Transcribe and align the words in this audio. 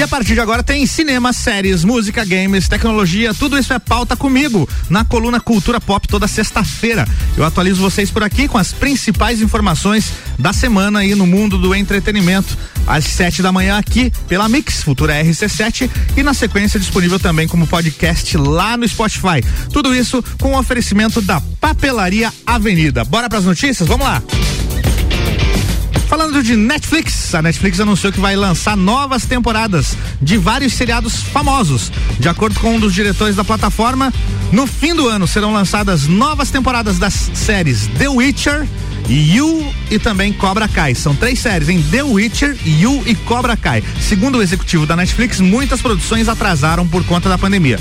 E 0.00 0.02
a 0.02 0.08
partir 0.08 0.32
de 0.32 0.40
agora 0.40 0.62
tem 0.62 0.86
cinema, 0.86 1.30
séries, 1.30 1.84
música, 1.84 2.24
games, 2.24 2.66
tecnologia, 2.66 3.34
tudo 3.34 3.58
isso 3.58 3.70
é 3.70 3.78
pauta 3.78 4.16
comigo 4.16 4.66
na 4.88 5.04
coluna 5.04 5.38
Cultura 5.38 5.78
Pop 5.78 6.08
toda 6.08 6.26
sexta-feira. 6.26 7.06
Eu 7.36 7.44
atualizo 7.44 7.82
vocês 7.82 8.10
por 8.10 8.22
aqui 8.22 8.48
com 8.48 8.56
as 8.56 8.72
principais 8.72 9.42
informações 9.42 10.10
da 10.38 10.54
semana 10.54 11.00
aí 11.00 11.14
no 11.14 11.26
mundo 11.26 11.58
do 11.58 11.74
entretenimento. 11.74 12.56
Às 12.86 13.04
sete 13.04 13.42
da 13.42 13.52
manhã 13.52 13.76
aqui 13.76 14.10
pela 14.26 14.48
Mix 14.48 14.82
Futura 14.82 15.22
RC7 15.22 15.90
e 16.16 16.22
na 16.22 16.32
sequência 16.32 16.80
disponível 16.80 17.20
também 17.20 17.46
como 17.46 17.66
podcast 17.66 18.38
lá 18.38 18.78
no 18.78 18.88
Spotify. 18.88 19.44
Tudo 19.70 19.94
isso 19.94 20.24
com 20.40 20.54
o 20.54 20.58
oferecimento 20.58 21.20
da 21.20 21.42
Papelaria 21.60 22.32
Avenida. 22.46 23.04
Bora 23.04 23.28
para 23.28 23.38
as 23.38 23.44
notícias? 23.44 23.86
Vamos 23.86 24.06
lá. 24.06 24.22
Falando 26.10 26.42
de 26.42 26.56
Netflix, 26.56 27.32
a 27.36 27.40
Netflix 27.40 27.78
anunciou 27.78 28.12
que 28.12 28.18
vai 28.18 28.34
lançar 28.34 28.76
novas 28.76 29.24
temporadas 29.26 29.96
de 30.20 30.36
vários 30.36 30.72
seriados 30.72 31.22
famosos. 31.22 31.92
De 32.18 32.28
acordo 32.28 32.58
com 32.58 32.74
um 32.74 32.80
dos 32.80 32.92
diretores 32.92 33.36
da 33.36 33.44
plataforma, 33.44 34.12
no 34.50 34.66
fim 34.66 34.92
do 34.92 35.06
ano 35.06 35.28
serão 35.28 35.52
lançadas 35.52 36.08
novas 36.08 36.50
temporadas 36.50 36.98
das 36.98 37.14
séries 37.32 37.86
The 37.96 38.08
Witcher, 38.08 38.66
You 39.08 39.72
e 39.88 40.00
também 40.00 40.32
Cobra 40.32 40.66
Kai. 40.66 40.96
São 40.96 41.14
três 41.14 41.38
séries 41.38 41.68
em 41.68 41.80
The 41.80 42.02
Witcher, 42.02 42.56
You 42.64 43.04
e 43.06 43.14
Cobra 43.14 43.56
Kai. 43.56 43.82
Segundo 44.00 44.38
o 44.38 44.42
executivo 44.42 44.86
da 44.86 44.96
Netflix, 44.96 45.38
muitas 45.40 45.80
produções 45.80 46.28
atrasaram 46.28 46.86
por 46.88 47.04
conta 47.04 47.28
da 47.28 47.38
pandemia. 47.38 47.78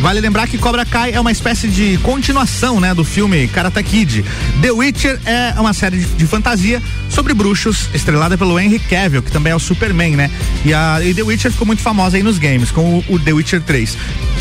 Vale 0.00 0.20
lembrar 0.20 0.48
que 0.48 0.58
Cobra 0.58 0.84
Kai 0.84 1.12
é 1.12 1.20
uma 1.20 1.30
espécie 1.30 1.68
de 1.68 1.98
continuação, 1.98 2.80
né, 2.80 2.92
do 2.94 3.04
filme 3.04 3.46
Karate 3.48 3.82
Kid. 3.84 4.24
The 4.60 4.72
Witcher 4.72 5.20
é 5.24 5.54
uma 5.60 5.72
série 5.72 5.98
de, 5.98 6.06
de 6.06 6.26
fantasia 6.26 6.82
sobre 7.08 7.34
bruxos, 7.34 7.71
estrelada 7.94 8.36
pelo 8.36 8.58
Henry 8.58 8.78
Cavill, 8.78 9.22
que 9.22 9.30
também 9.30 9.52
é 9.52 9.56
o 9.56 9.58
Superman, 9.58 10.16
né? 10.16 10.30
E 10.64 10.72
a 10.72 11.00
e 11.02 11.14
The 11.14 11.22
Witcher 11.22 11.50
ficou 11.50 11.66
muito 11.66 11.82
famosa 11.82 12.16
aí 12.16 12.22
nos 12.22 12.38
games, 12.38 12.70
com 12.70 12.98
o, 12.98 13.14
o 13.14 13.18
The 13.18 13.32
Witcher 13.32 13.62
3. 13.62 13.96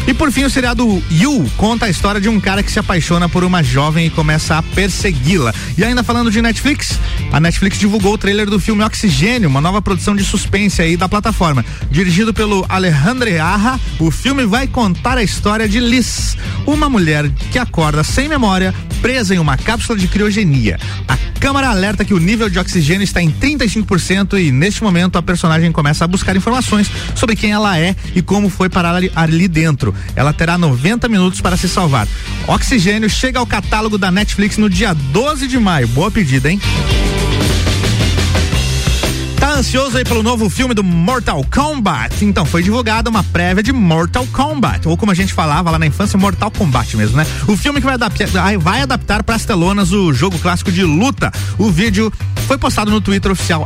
E 0.07 0.13
por 0.13 0.31
fim, 0.31 0.43
o 0.43 0.49
seriado 0.49 1.01
You 1.11 1.49
conta 1.57 1.85
a 1.85 1.89
história 1.89 2.19
de 2.19 2.27
um 2.27 2.39
cara 2.39 2.63
que 2.63 2.71
se 2.71 2.79
apaixona 2.79 3.29
por 3.29 3.43
uma 3.43 3.63
jovem 3.63 4.07
e 4.07 4.09
começa 4.09 4.57
a 4.57 4.63
persegui-la. 4.63 5.53
E 5.77 5.83
ainda 5.83 6.03
falando 6.03 6.31
de 6.31 6.41
Netflix, 6.41 6.99
a 7.31 7.39
Netflix 7.39 7.77
divulgou 7.77 8.13
o 8.13 8.17
trailer 8.17 8.49
do 8.49 8.59
filme 8.59 8.83
Oxigênio, 8.83 9.47
uma 9.47 9.61
nova 9.61 9.81
produção 9.81 10.15
de 10.15 10.23
suspense 10.23 10.81
aí 10.81 10.97
da 10.97 11.07
plataforma. 11.07 11.63
Dirigido 11.89 12.33
pelo 12.33 12.65
Alejandro 12.67 13.21
Arra, 13.41 13.79
o 13.99 14.09
filme 14.09 14.45
vai 14.45 14.67
contar 14.67 15.17
a 15.17 15.23
história 15.23 15.69
de 15.69 15.79
Liz, 15.79 16.35
uma 16.65 16.89
mulher 16.89 17.29
que 17.51 17.59
acorda 17.59 18.03
sem 18.03 18.27
memória, 18.27 18.73
presa 19.01 19.35
em 19.35 19.39
uma 19.39 19.57
cápsula 19.57 19.97
de 19.97 20.07
criogenia. 20.07 20.79
A 21.07 21.17
câmera 21.39 21.69
alerta 21.69 22.05
que 22.05 22.13
o 22.13 22.19
nível 22.19 22.49
de 22.49 22.59
oxigênio 22.59 23.03
está 23.03 23.21
em 23.21 23.31
35% 23.31 24.39
e 24.39 24.51
neste 24.51 24.83
momento 24.83 25.17
a 25.17 25.23
personagem 25.23 25.71
começa 25.71 26.05
a 26.05 26.07
buscar 26.07 26.35
informações 26.35 26.89
sobre 27.15 27.35
quem 27.35 27.51
ela 27.51 27.79
é 27.79 27.95
e 28.15 28.21
como 28.21 28.49
foi 28.49 28.69
parar 28.69 28.95
ali, 28.95 29.11
ali 29.15 29.47
Ela 30.15 30.33
terá 30.33 30.57
90 30.57 31.07
minutos 31.07 31.41
para 31.41 31.57
se 31.57 31.67
salvar. 31.67 32.07
Oxigênio 32.47 33.09
chega 33.09 33.39
ao 33.39 33.45
catálogo 33.45 33.97
da 33.97 34.11
Netflix 34.11 34.57
no 34.57 34.69
dia 34.69 34.93
12 34.93 35.47
de 35.47 35.59
maio. 35.59 35.87
Boa 35.89 36.11
pedida, 36.11 36.51
hein? 36.51 36.59
Tá 39.41 39.55
ansioso 39.55 39.97
aí 39.97 40.03
pelo 40.03 40.21
novo 40.21 40.47
filme 40.51 40.75
do 40.75 40.83
Mortal 40.83 41.43
Kombat? 41.51 42.23
Então, 42.23 42.45
foi 42.45 42.61
divulgada 42.61 43.09
uma 43.09 43.23
prévia 43.23 43.63
de 43.63 43.73
Mortal 43.73 44.27
Kombat, 44.27 44.87
ou 44.87 44.95
como 44.95 45.11
a 45.11 45.15
gente 45.15 45.33
falava 45.33 45.71
lá 45.71 45.79
na 45.79 45.87
infância, 45.87 46.15
Mortal 46.15 46.51
Kombat 46.51 46.95
mesmo, 46.95 47.17
né? 47.17 47.25
O 47.47 47.57
filme 47.57 47.79
que 47.79 47.85
vai 47.85 47.95
adaptar, 47.95 48.57
vai 48.59 48.81
adaptar 48.81 49.23
para 49.23 49.33
as 49.33 49.43
telonas 49.43 49.91
o 49.91 50.13
jogo 50.13 50.37
clássico 50.37 50.71
de 50.71 50.83
luta. 50.83 51.31
O 51.57 51.71
vídeo 51.71 52.13
foi 52.51 52.57
postado 52.57 52.91
no 52.91 52.99
Twitter 52.99 53.31
oficial, 53.31 53.65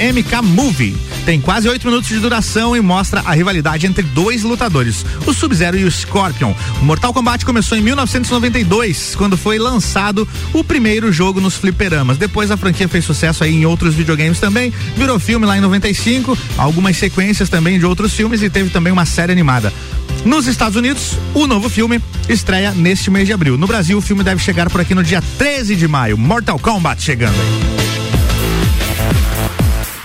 MKMovie. 0.00 0.96
Tem 1.24 1.40
quase 1.40 1.68
oito 1.68 1.86
minutos 1.86 2.08
de 2.08 2.18
duração 2.18 2.74
e 2.74 2.80
mostra 2.80 3.22
a 3.24 3.32
rivalidade 3.32 3.86
entre 3.86 4.02
dois 4.02 4.42
lutadores, 4.42 5.06
o 5.24 5.32
Sub-Zero 5.32 5.78
e 5.78 5.84
o 5.84 5.90
Scorpion. 5.92 6.52
O 6.82 6.84
Mortal 6.84 7.14
Kombat 7.14 7.46
começou 7.46 7.78
em 7.78 7.80
1992, 7.80 9.14
quando 9.14 9.36
foi 9.36 9.56
lançado 9.56 10.26
o 10.52 10.64
primeiro 10.64 11.12
jogo 11.12 11.40
nos 11.40 11.54
fliperamas. 11.54 12.18
Depois 12.18 12.50
a 12.50 12.56
franquia 12.56 12.88
fez 12.88 13.04
sucesso 13.04 13.44
aí 13.44 13.54
em 13.54 13.64
outros 13.64 13.94
videogames 13.94 14.40
também, 14.40 14.72
virou 14.96 15.20
filme 15.20 15.46
lá 15.46 15.56
em 15.56 15.60
95, 15.60 16.36
algumas 16.56 16.96
sequências 16.96 17.48
também 17.48 17.78
de 17.78 17.86
outros 17.86 18.12
filmes 18.14 18.42
e 18.42 18.50
teve 18.50 18.68
também 18.68 18.92
uma 18.92 19.06
série 19.06 19.30
animada. 19.30 19.72
Nos 20.24 20.48
Estados 20.48 20.74
Unidos, 20.74 21.16
o 21.34 21.46
novo 21.46 21.68
filme 21.68 22.00
estreia 22.28 22.72
neste 22.72 23.12
mês 23.12 23.28
de 23.28 23.32
abril. 23.32 23.56
No 23.56 23.68
Brasil, 23.68 23.96
o 23.96 24.02
filme 24.02 24.24
deve 24.24 24.42
chegar 24.42 24.68
por 24.68 24.80
aqui 24.80 24.92
no 24.92 25.04
dia 25.04 25.22
13 25.38 25.76
de 25.76 25.86
maio. 25.86 26.18
Mortal 26.18 26.58
Kombat 26.58 27.00
chegando 27.00 27.36
aí. 27.40 27.87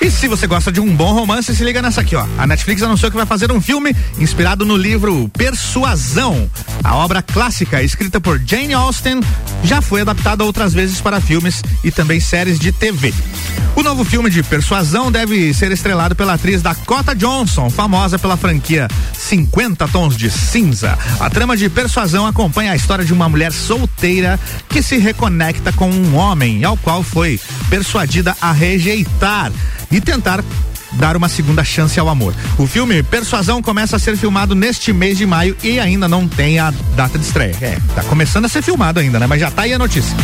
E 0.04 0.12
se 0.12 0.28
você 0.28 0.46
gosta 0.46 0.70
de 0.70 0.82
um 0.82 0.94
bom 0.94 1.14
romance, 1.14 1.56
se 1.56 1.64
liga 1.64 1.82
nessa 1.82 2.02
aqui, 2.02 2.14
ó. 2.14 2.28
A 2.38 2.46
Netflix 2.46 2.84
anunciou 2.84 3.10
que 3.10 3.16
vai 3.16 3.26
fazer 3.26 3.54
um 3.54 3.62
filme 3.62 3.96
inspirado 4.20 4.66
no 4.66 4.76
livro 4.76 5.30
Persuasão. 5.30 6.52
A 6.84 6.98
obra 6.98 7.22
clássica, 7.22 7.82
escrita 7.82 8.20
por 8.20 8.38
Jane 8.46 8.74
Austen, 8.74 9.22
já 9.64 9.82
foi 9.82 10.02
adaptada 10.02 10.44
outras 10.44 10.74
vezes 10.74 11.00
para 11.00 11.22
filmes 11.22 11.64
e 11.86 11.90
também 11.90 12.20
séries 12.20 12.60
de 12.60 12.74
TV. 12.74 13.14
O 13.78 13.82
novo 13.82 14.04
filme 14.04 14.30
de 14.30 14.44
Persuasão 14.44 15.10
deve 15.10 15.54
ser 15.54 15.72
estrelado 15.72 16.16
pela 16.16 16.34
atriz 16.34 16.62
Dakota 16.62 17.16
Johnson, 17.16 17.70
famosa 17.70 18.20
pela 18.20 18.36
franquia 18.36 18.90
50 19.18 19.88
Tons 19.88 20.18
de 20.18 20.30
Cinza. 20.30 20.98
A 21.18 21.30
trama 21.30 21.56
de 21.56 21.70
Persuasão 21.70 22.28
acompanha 22.28 22.74
a 22.74 22.76
história 22.76 23.06
de 23.06 23.14
uma 23.14 23.30
mulher 23.30 23.54
solteira 23.54 24.38
que 24.68 24.84
se 24.84 24.98
reconecta 24.98 25.72
com 25.72 25.90
um 25.90 26.16
homem 26.16 26.64
ao 26.66 26.76
qual 26.76 27.02
foi 27.02 27.40
persuadida 27.70 28.36
a 28.42 28.52
rejeitar 28.52 29.50
e 29.94 30.02
tentar 30.02 30.44
dar 30.94 31.16
uma 31.16 31.30
segunda 31.30 31.64
chance 31.64 32.00
ao 32.00 32.10
amor. 32.10 32.34
O 32.58 32.68
filme 32.68 33.02
Persuasão 33.04 33.62
começa 33.62 33.96
a 33.96 34.00
ser 34.00 34.18
filmado 34.18 34.54
neste 34.56 34.94
mês 34.94 35.18
de 35.18 35.26
maio 35.26 35.56
e 35.64 35.80
ainda 35.80 36.08
não 36.08 36.28
tem 36.28 36.60
a 36.60 36.72
data 36.96 37.18
de 37.18 37.26
estreia. 37.26 37.56
É, 37.62 37.78
tá 37.96 38.04
começando 38.04 38.46
a 38.46 38.50
ser 38.50 38.62
filmado 38.62 39.00
ainda, 39.00 39.20
né? 39.20 39.28
Mas 39.28 39.40
já 39.40 39.50
tá 39.50 39.64
aí 39.64 39.74
a 39.74 39.80
notícia. 39.80 40.16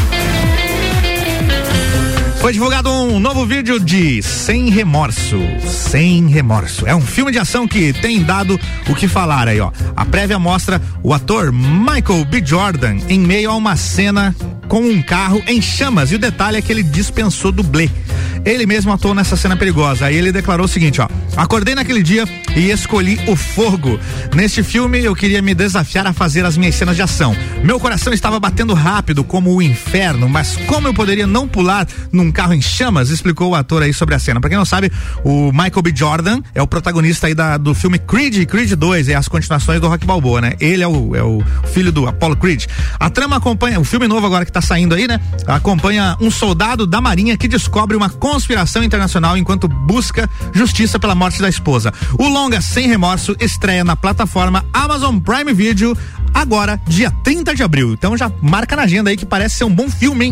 Foi 2.39 2.53
divulgado 2.53 2.89
um 2.89 3.19
novo 3.19 3.45
vídeo 3.45 3.79
de 3.81 4.23
Sem 4.23 4.69
Remorso. 4.69 5.37
Sem 5.67 6.27
Remorso. 6.27 6.87
É 6.87 6.95
um 6.95 7.01
filme 7.01 7.33
de 7.33 7.37
ação 7.37 7.67
que 7.67 7.91
tem 7.91 8.23
dado 8.23 8.57
o 8.87 8.95
que 8.95 9.09
falar 9.09 9.49
aí, 9.49 9.59
ó. 9.59 9.71
A 9.93 10.05
prévia 10.05 10.39
mostra 10.39 10.81
o 11.03 11.13
ator 11.13 11.51
Michael 11.51 12.23
B. 12.25 12.41
Jordan 12.43 12.97
em 13.09 13.19
meio 13.19 13.51
a 13.51 13.55
uma 13.55 13.75
cena 13.75 14.33
com 14.69 14.79
um 14.79 15.01
carro 15.01 15.43
em 15.47 15.61
chamas. 15.61 16.13
E 16.13 16.15
o 16.15 16.19
detalhe 16.19 16.57
é 16.57 16.61
que 16.61 16.71
ele 16.71 16.81
dispensou 16.81 17.51
dublê. 17.51 17.89
Ele 18.45 18.65
mesmo 18.65 18.91
atuou 18.91 19.13
nessa 19.13 19.35
cena 19.35 19.55
perigosa. 19.55 20.05
Aí 20.05 20.15
ele 20.15 20.31
declarou 20.31 20.65
o 20.65 20.69
seguinte, 20.69 21.01
ó: 21.01 21.07
Acordei 21.35 21.75
naquele 21.75 22.03
dia 22.03 22.25
e 22.55 22.71
escolhi 22.71 23.19
o 23.27 23.35
fogo. 23.35 23.99
Neste 24.35 24.63
filme 24.63 25.03
eu 25.03 25.15
queria 25.15 25.41
me 25.41 25.53
desafiar 25.53 26.05
a 26.07 26.13
fazer 26.13 26.45
as 26.45 26.57
minhas 26.57 26.75
cenas 26.75 26.95
de 26.95 27.01
ação. 27.01 27.35
Meu 27.63 27.79
coração 27.79 28.13
estava 28.13 28.39
batendo 28.39 28.73
rápido 28.73 29.23
como 29.23 29.55
o 29.55 29.61
inferno, 29.61 30.27
mas 30.27 30.57
como 30.67 30.87
eu 30.87 30.93
poderia 30.93 31.27
não 31.27 31.47
pular 31.47 31.87
num 32.11 32.31
carro 32.31 32.53
em 32.53 32.61
chamas? 32.61 33.09
Explicou 33.09 33.51
o 33.51 33.55
ator 33.55 33.83
aí 33.83 33.93
sobre 33.93 34.15
a 34.15 34.19
cena. 34.19 34.39
Pra 34.39 34.49
quem 34.49 34.57
não 34.57 34.65
sabe, 34.65 34.91
o 35.23 35.51
Michael 35.51 35.81
B. 35.81 35.93
Jordan 35.95 36.41
é 36.53 36.61
o 36.61 36.67
protagonista 36.67 37.27
aí 37.27 37.33
da, 37.33 37.57
do 37.57 37.73
filme 37.73 37.97
Creed 37.97 38.45
Creed 38.45 38.73
2, 38.73 39.09
é 39.09 39.15
as 39.15 39.27
continuações 39.27 39.79
do 39.79 39.87
Rock 39.87 40.05
Balboa, 40.05 40.41
né? 40.41 40.53
Ele 40.59 40.83
é 40.83 40.87
o, 40.87 41.15
é 41.15 41.23
o 41.23 41.43
filho 41.71 41.91
do 41.91 42.07
Apollo 42.07 42.35
Creed. 42.35 42.65
A 42.99 43.09
trama 43.09 43.37
acompanha, 43.37 43.79
o 43.79 43.83
filme 43.83 44.07
novo 44.07 44.25
agora 44.25 44.45
que 44.45 44.51
tá 44.51 44.61
saindo 44.61 44.95
aí, 44.95 45.07
né? 45.07 45.19
Acompanha 45.47 46.17
um 46.19 46.31
soldado 46.31 46.85
da 46.85 46.99
marinha 46.99 47.37
que 47.37 47.47
descobre 47.47 47.95
uma 47.95 48.09
conspiração 48.29 48.83
internacional 48.83 49.35
enquanto 49.35 49.67
busca 49.67 50.29
justiça 50.53 50.99
pela 50.99 51.15
morte 51.15 51.41
da 51.41 51.49
esposa. 51.49 51.91
O 52.17 52.27
longa 52.27 52.61
Sem 52.61 52.87
Remorso 52.87 53.35
estreia 53.39 53.83
na 53.83 53.95
plataforma 53.95 54.63
Amazon 54.71 55.17
Prime 55.17 55.51
Video 55.51 55.97
agora, 56.31 56.79
dia 56.87 57.09
30 57.23 57.55
de 57.55 57.63
abril. 57.63 57.93
Então 57.93 58.15
já 58.15 58.31
marca 58.39 58.75
na 58.75 58.83
agenda 58.83 59.09
aí 59.09 59.17
que 59.17 59.25
parece 59.25 59.55
ser 59.55 59.63
um 59.63 59.73
bom 59.73 59.89
filme, 59.89 60.25
hein? 60.25 60.31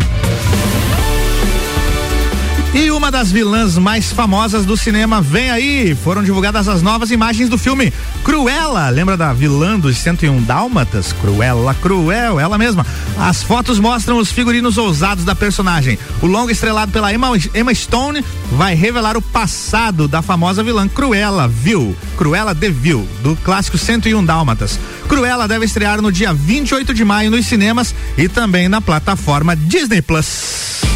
E 2.78 2.92
uma 2.92 3.10
das 3.10 3.32
vilãs 3.32 3.76
mais 3.76 4.12
famosas 4.12 4.64
do 4.64 4.78
cinema 4.78 5.20
vem 5.20 5.50
aí. 5.50 5.96
Foram 5.96 6.24
divulgadas 6.24 6.68
as 6.68 6.84
novas 6.84 7.10
imagens 7.10 7.50
do 7.50 7.58
filme 7.58 7.92
Cruella. 8.24 8.88
Lembra 8.90 9.18
da 9.18 9.34
vilã 9.34 9.80
dos 9.80 9.98
101 9.98 10.44
Dálmatas? 10.44 11.12
Cruella, 11.12 11.74
cruel, 11.74 12.40
ela 12.40 12.56
mesma. 12.56 12.86
As 13.18 13.42
fotos 13.42 13.80
mostram 13.80 14.20
os 14.20 14.32
figurinos 14.32 14.78
ousados 14.78 15.26
da 15.26 15.34
personagem. 15.34 15.98
O 16.22 16.28
longo 16.28 16.52
estrelado 16.52 16.92
pela 16.92 17.12
Emma, 17.12 17.30
Emma 17.56 17.74
Stone 17.74 18.24
vai 18.52 18.76
revelar 18.76 19.18
o 19.18 19.24
passado 19.24 20.08
da 20.08 20.22
famosa 20.22 20.62
vilã 20.62 20.88
Cruella 20.88 21.48
Vil. 21.48 21.98
Cruella 22.16 22.54
de 22.54 22.70
Vil, 22.70 23.10
do 23.24 23.36
clássico 23.38 23.80
101 23.80 24.24
Dálmatas. 24.24 24.80
Cruella 25.10 25.48
deve 25.48 25.66
estrear 25.66 26.00
no 26.00 26.12
dia 26.12 26.32
28 26.32 26.94
de 26.94 27.04
maio 27.04 27.32
nos 27.32 27.48
cinemas 27.48 27.96
e 28.16 28.30
também 28.30 28.70
na 28.70 28.82
plataforma 28.82 29.56
Disney 29.56 30.04
Plus. 30.04 30.87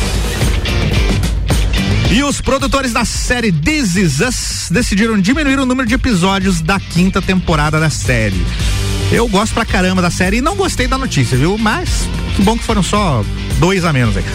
E 2.11 2.21
os 2.23 2.41
produtores 2.41 2.91
da 2.91 3.05
série 3.05 3.53
This 3.53 3.95
Is 3.95 4.19
Us 4.19 4.67
decidiram 4.69 5.17
diminuir 5.17 5.57
o 5.59 5.65
número 5.65 5.87
de 5.87 5.95
episódios 5.95 6.59
da 6.59 6.77
quinta 6.77 7.21
temporada 7.21 7.79
da 7.79 7.89
série. 7.89 8.45
Eu 9.13 9.29
gosto 9.29 9.53
pra 9.53 9.63
caramba 9.63 10.01
da 10.01 10.11
série 10.11 10.37
e 10.37 10.41
não 10.41 10.57
gostei 10.57 10.87
da 10.87 10.97
notícia, 10.97 11.37
viu? 11.37 11.57
Mas 11.57 12.09
que 12.35 12.41
bom 12.41 12.57
que 12.57 12.65
foram 12.65 12.83
só 12.83 13.23
dois 13.59 13.85
a 13.85 13.93
menos 13.93 14.17
aí. 14.17 14.25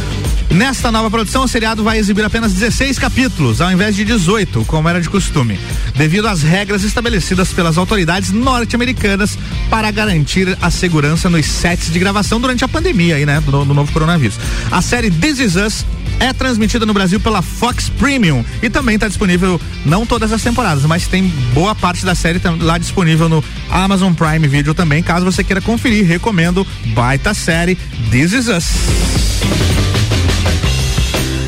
Nesta 0.51 0.91
nova 0.91 1.11
produção, 1.11 1.45
o 1.45 1.49
seriado 1.49 1.83
vai 1.83 1.99
exibir 1.99 2.25
apenas 2.25 2.53
16 2.53 2.99
capítulos, 2.99 3.61
ao 3.61 3.71
invés 3.71 3.95
de 3.95 4.05
18, 4.05 4.65
como 4.65 4.89
era 4.89 5.01
de 5.01 5.11
costume, 5.11 5.59
devido 5.95 6.27
às 6.27 6.43
regras 6.43 6.83
estabelecidas 6.83 7.53
pelas 7.53 7.77
autoridades 7.77 8.31
norte-americanas 8.31 9.39
para 9.69 9.91
garantir 9.91 10.57
a 10.63 10.71
segurança 10.71 11.29
nos 11.29 11.45
sets 11.47 11.93
de 11.93 11.99
gravação 11.99 12.41
durante 12.41 12.65
a 12.65 12.69
pandemia 12.69 13.17
aí, 13.17 13.27
né, 13.27 13.41
do, 13.41 13.65
do 13.65 13.75
novo 13.75 13.93
coronavírus. 13.93 14.39
A 14.71 14.81
série 14.81 15.11
This 15.11 15.41
Is 15.41 15.57
Us 15.57 15.85
é 16.21 16.33
transmitida 16.33 16.87
no 16.87 16.95
Brasil 16.95 17.21
pela 17.21 17.43
Fox 17.43 17.91
Premium 17.91 18.45
e 18.63 18.71
também 18.71 18.95
está 18.95 19.09
disponível 19.09 19.61
não 19.85 20.07
todas 20.07 20.33
as 20.33 20.43
temporadas, 20.43 20.85
mas 20.85 21.07
tem 21.07 21.27
boa 21.53 21.75
parte 21.75 22.05
da 22.05 22.15
série 22.15 22.41
lá 22.61 22.79
disponível 22.79 23.29
no 23.29 23.45
Amazon 23.71 24.13
Prime 24.15 24.47
Video 24.49 24.73
também, 24.73 25.03
caso 25.03 25.25
você 25.25 25.45
queira 25.45 25.61
conferir, 25.61 26.07
recomendo 26.07 26.67
baita 26.95 27.35
série 27.35 27.77
This 28.11 28.33
Is 28.33 28.49
Us. 28.49 29.26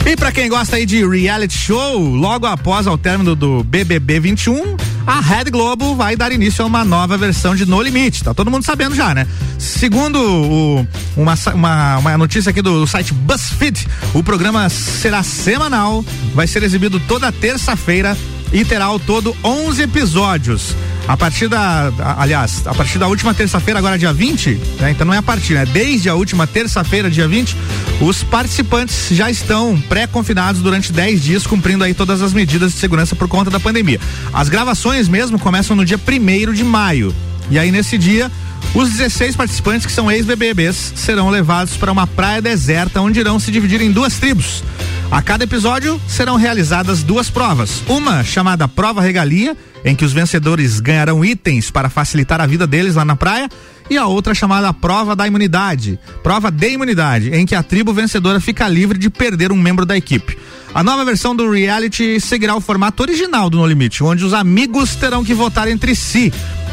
E 0.09 0.17
para 0.17 0.33
quem 0.33 0.49
gosta 0.49 0.77
aí 0.77 0.87
de 0.87 1.07
reality 1.07 1.55
show, 1.55 2.03
logo 2.03 2.47
após 2.47 2.87
ao 2.87 2.97
término 2.97 3.37
do 3.37 3.63
BBB 3.63 4.19
21, 4.19 4.75
a 5.07 5.21
Red 5.21 5.51
Globo 5.51 5.95
vai 5.95 6.17
dar 6.17 6.33
início 6.33 6.65
a 6.65 6.67
uma 6.67 6.83
nova 6.83 7.19
versão 7.19 7.55
de 7.55 7.67
No 7.67 7.83
Limite. 7.83 8.25
Tá 8.25 8.33
todo 8.33 8.51
mundo 8.51 8.65
sabendo 8.65 8.95
já, 8.95 9.15
né? 9.15 9.27
Segundo 9.59 10.19
o, 10.19 10.87
uma, 11.15 11.35
uma, 11.53 11.99
uma, 11.99 12.17
notícia 12.17 12.49
aqui 12.49 12.63
do 12.63 12.87
site 12.87 13.13
BuzzFeed, 13.13 13.87
o 14.15 14.23
programa 14.23 14.71
será 14.71 15.23
semanal, 15.23 16.03
vai 16.35 16.47
ser 16.47 16.63
exibido 16.63 16.99
toda 17.01 17.31
terça-feira 17.31 18.17
e 18.51 18.65
terá 18.65 18.87
ao 18.87 18.99
todo 18.99 19.37
11 19.45 19.83
episódios. 19.83 20.75
A 21.07 21.17
partir 21.17 21.49
da, 21.49 21.91
aliás, 22.19 22.67
a 22.67 22.75
partir 22.75 22.99
da 22.99 23.09
última 23.09 23.33
terça-feira, 23.33 23.79
agora 23.79 23.99
dia 23.99 24.13
20, 24.13 24.61
né? 24.79 24.91
Então 24.91 25.07
não 25.07 25.15
é 25.15 25.17
a 25.17 25.23
partir, 25.23 25.55
né? 25.55 25.65
Desde 25.65 26.09
a 26.11 26.15
última 26.15 26.47
terça-feira, 26.47 27.11
dia 27.11 27.27
20, 27.27 27.57
os 28.01 28.23
participantes 28.23 29.09
já 29.11 29.29
estão 29.31 29.81
pré-confinados 29.89 30.63
durante 30.63 30.93
10 30.93 31.23
dias, 31.23 31.47
cumprindo 31.47 31.83
aí 31.83 31.93
todas 31.93 32.23
as 32.23 32.33
medidas 32.33 32.73
de 32.73 32.79
segurança 32.79 33.17
por 33.17 33.27
conta 33.27 33.51
da 33.51 33.59
pandemia. 33.59 34.01
As 34.33 34.49
gravações 34.49 35.09
mesmo 35.09 35.39
começam 35.39 35.75
no 35.75 35.85
dia 35.85 35.99
1 35.99 36.53
de 36.53 36.63
maio. 36.63 37.15
E 37.51 37.59
aí 37.59 37.73
nesse 37.73 37.99
dia, 37.99 38.31
os 38.75 38.91
16 38.91 39.35
participantes 39.35 39.87
que 39.87 39.93
são 39.93 40.11
ex-BBBs 40.11 40.93
serão 40.95 41.29
levados 41.31 41.77
para 41.77 41.91
uma 41.91 42.07
praia 42.07 42.41
deserta 42.41 43.01
onde 43.01 43.19
irão 43.19 43.39
se 43.41 43.51
dividir 43.51 43.81
em 43.81 43.91
duas 43.91 44.15
tribos. 44.19 44.63
A 45.11 45.23
cada 45.23 45.45
episódio 45.45 46.01
serão 46.07 46.37
realizadas 46.37 47.03
duas 47.03 47.31
provas. 47.31 47.83
Uma 47.89 48.23
chamada 48.23 48.69
Prova 48.69 49.01
Regalia, 49.01 49.57
em 49.85 49.97
que 49.97 50.05
os 50.05 50.13
vencedores 50.13 50.81
ganharão 50.81 51.25
itens 51.25 51.71
para 51.71 51.89
facilitar 51.89 52.41
a 52.41 52.47
vida 52.47 52.67
deles 52.67 52.95
lá 52.95 53.07
na 53.07 53.17
praia, 53.17 53.49
e 53.91 53.97
a 53.97 54.07
outra 54.07 54.35
chamada 54.35 54.73
Prova 54.73 55.17
da 55.17 55.27
Imunidade, 55.27 55.99
Prova 56.23 56.51
de 56.51 56.71
Imunidade, 56.71 57.31
em 57.35 57.47
que 57.47 57.55
a 57.55 57.63
tribo 57.63 57.93
vencedora 57.93 58.41
fica 58.41 58.69
livre 58.69 58.99
de 58.99 59.09
perder 59.09 59.53
um 59.53 59.57
membro 59.57 59.87
da 59.87 59.97
equipe. 59.97 60.39
A 60.75 60.83
nova 60.83 61.05
versão 61.05 61.35
do 61.35 61.51
reality 61.51 62.21
seguirá 62.21 62.55
o 62.55 62.61
formato 62.61 63.03
original 63.03 63.49
do 63.49 63.59
No 63.59 63.67
Limite, 63.67 64.05
onde 64.05 64.25
os 64.25 64.35
amigos 64.35 64.95
terão 64.95 65.25
que 65.25 65.35
votar 65.35 65.69
entre 65.69 65.95
si 65.95 66.33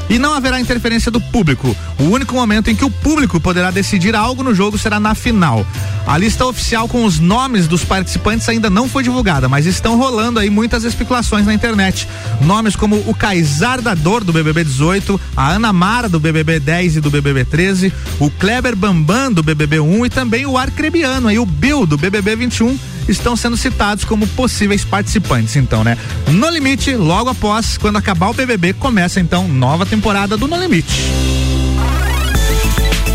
e 0.09 0.19
não 0.19 0.33
haverá 0.33 0.59
interferência 0.59 1.11
do 1.11 1.19
público. 1.19 1.75
O 1.99 2.03
único 2.03 2.35
momento 2.35 2.69
em 2.69 2.75
que 2.75 2.85
o 2.85 2.89
público 2.89 3.39
poderá 3.39 3.71
decidir 3.71 4.15
algo 4.15 4.43
no 4.43 4.53
jogo 4.53 4.77
será 4.77 4.99
na 4.99 5.15
final. 5.15 5.65
A 6.05 6.17
lista 6.17 6.45
oficial 6.45 6.87
com 6.87 7.03
os 7.03 7.19
nomes 7.19 7.67
dos 7.67 7.83
participantes 7.83 8.47
ainda 8.47 8.69
não 8.69 8.87
foi 8.87 9.03
divulgada, 9.03 9.49
mas 9.49 9.65
estão 9.65 9.97
rolando 9.97 10.39
aí 10.39 10.49
muitas 10.49 10.83
especulações 10.83 11.45
na 11.45 11.53
internet. 11.53 12.07
Nomes 12.41 12.75
como 12.75 13.03
o 13.07 13.13
Kaysar 13.13 13.81
da 13.81 13.95
Dor 13.95 14.23
do 14.23 14.31
BBB 14.31 14.63
18, 14.63 15.19
a 15.35 15.51
Ana 15.51 15.73
Mara 15.73 16.07
do 16.07 16.19
BBB 16.19 16.59
10 16.59 16.97
e 16.97 17.01
do 17.01 17.09
BBB 17.09 17.45
13, 17.45 17.91
o 18.19 18.29
Kleber 18.29 18.75
Bambam 18.75 19.31
do 19.31 19.41
BBB 19.41 19.79
1 19.79 20.05
e 20.05 20.09
também 20.09 20.45
o 20.45 20.57
Arcrebiano 20.57 21.27
aí 21.27 21.39
o 21.39 21.45
Bill 21.45 21.85
do 21.85 21.97
BBB 21.97 22.35
21 22.35 22.77
estão 23.07 23.35
sendo 23.35 23.57
citados 23.57 24.03
como 24.03 24.27
possíveis 24.27 24.83
participantes, 24.83 25.55
então, 25.55 25.83
né? 25.83 25.97
No 26.27 26.49
Limite, 26.49 26.95
logo 26.95 27.29
após, 27.29 27.77
quando 27.77 27.97
acabar 27.97 28.29
o 28.29 28.33
BBB, 28.33 28.73
começa 28.73 29.19
então 29.19 29.47
nova 29.47 29.85
temporada 29.85 30.35
do 30.37 30.47
No 30.47 30.57
Limite. 30.57 31.44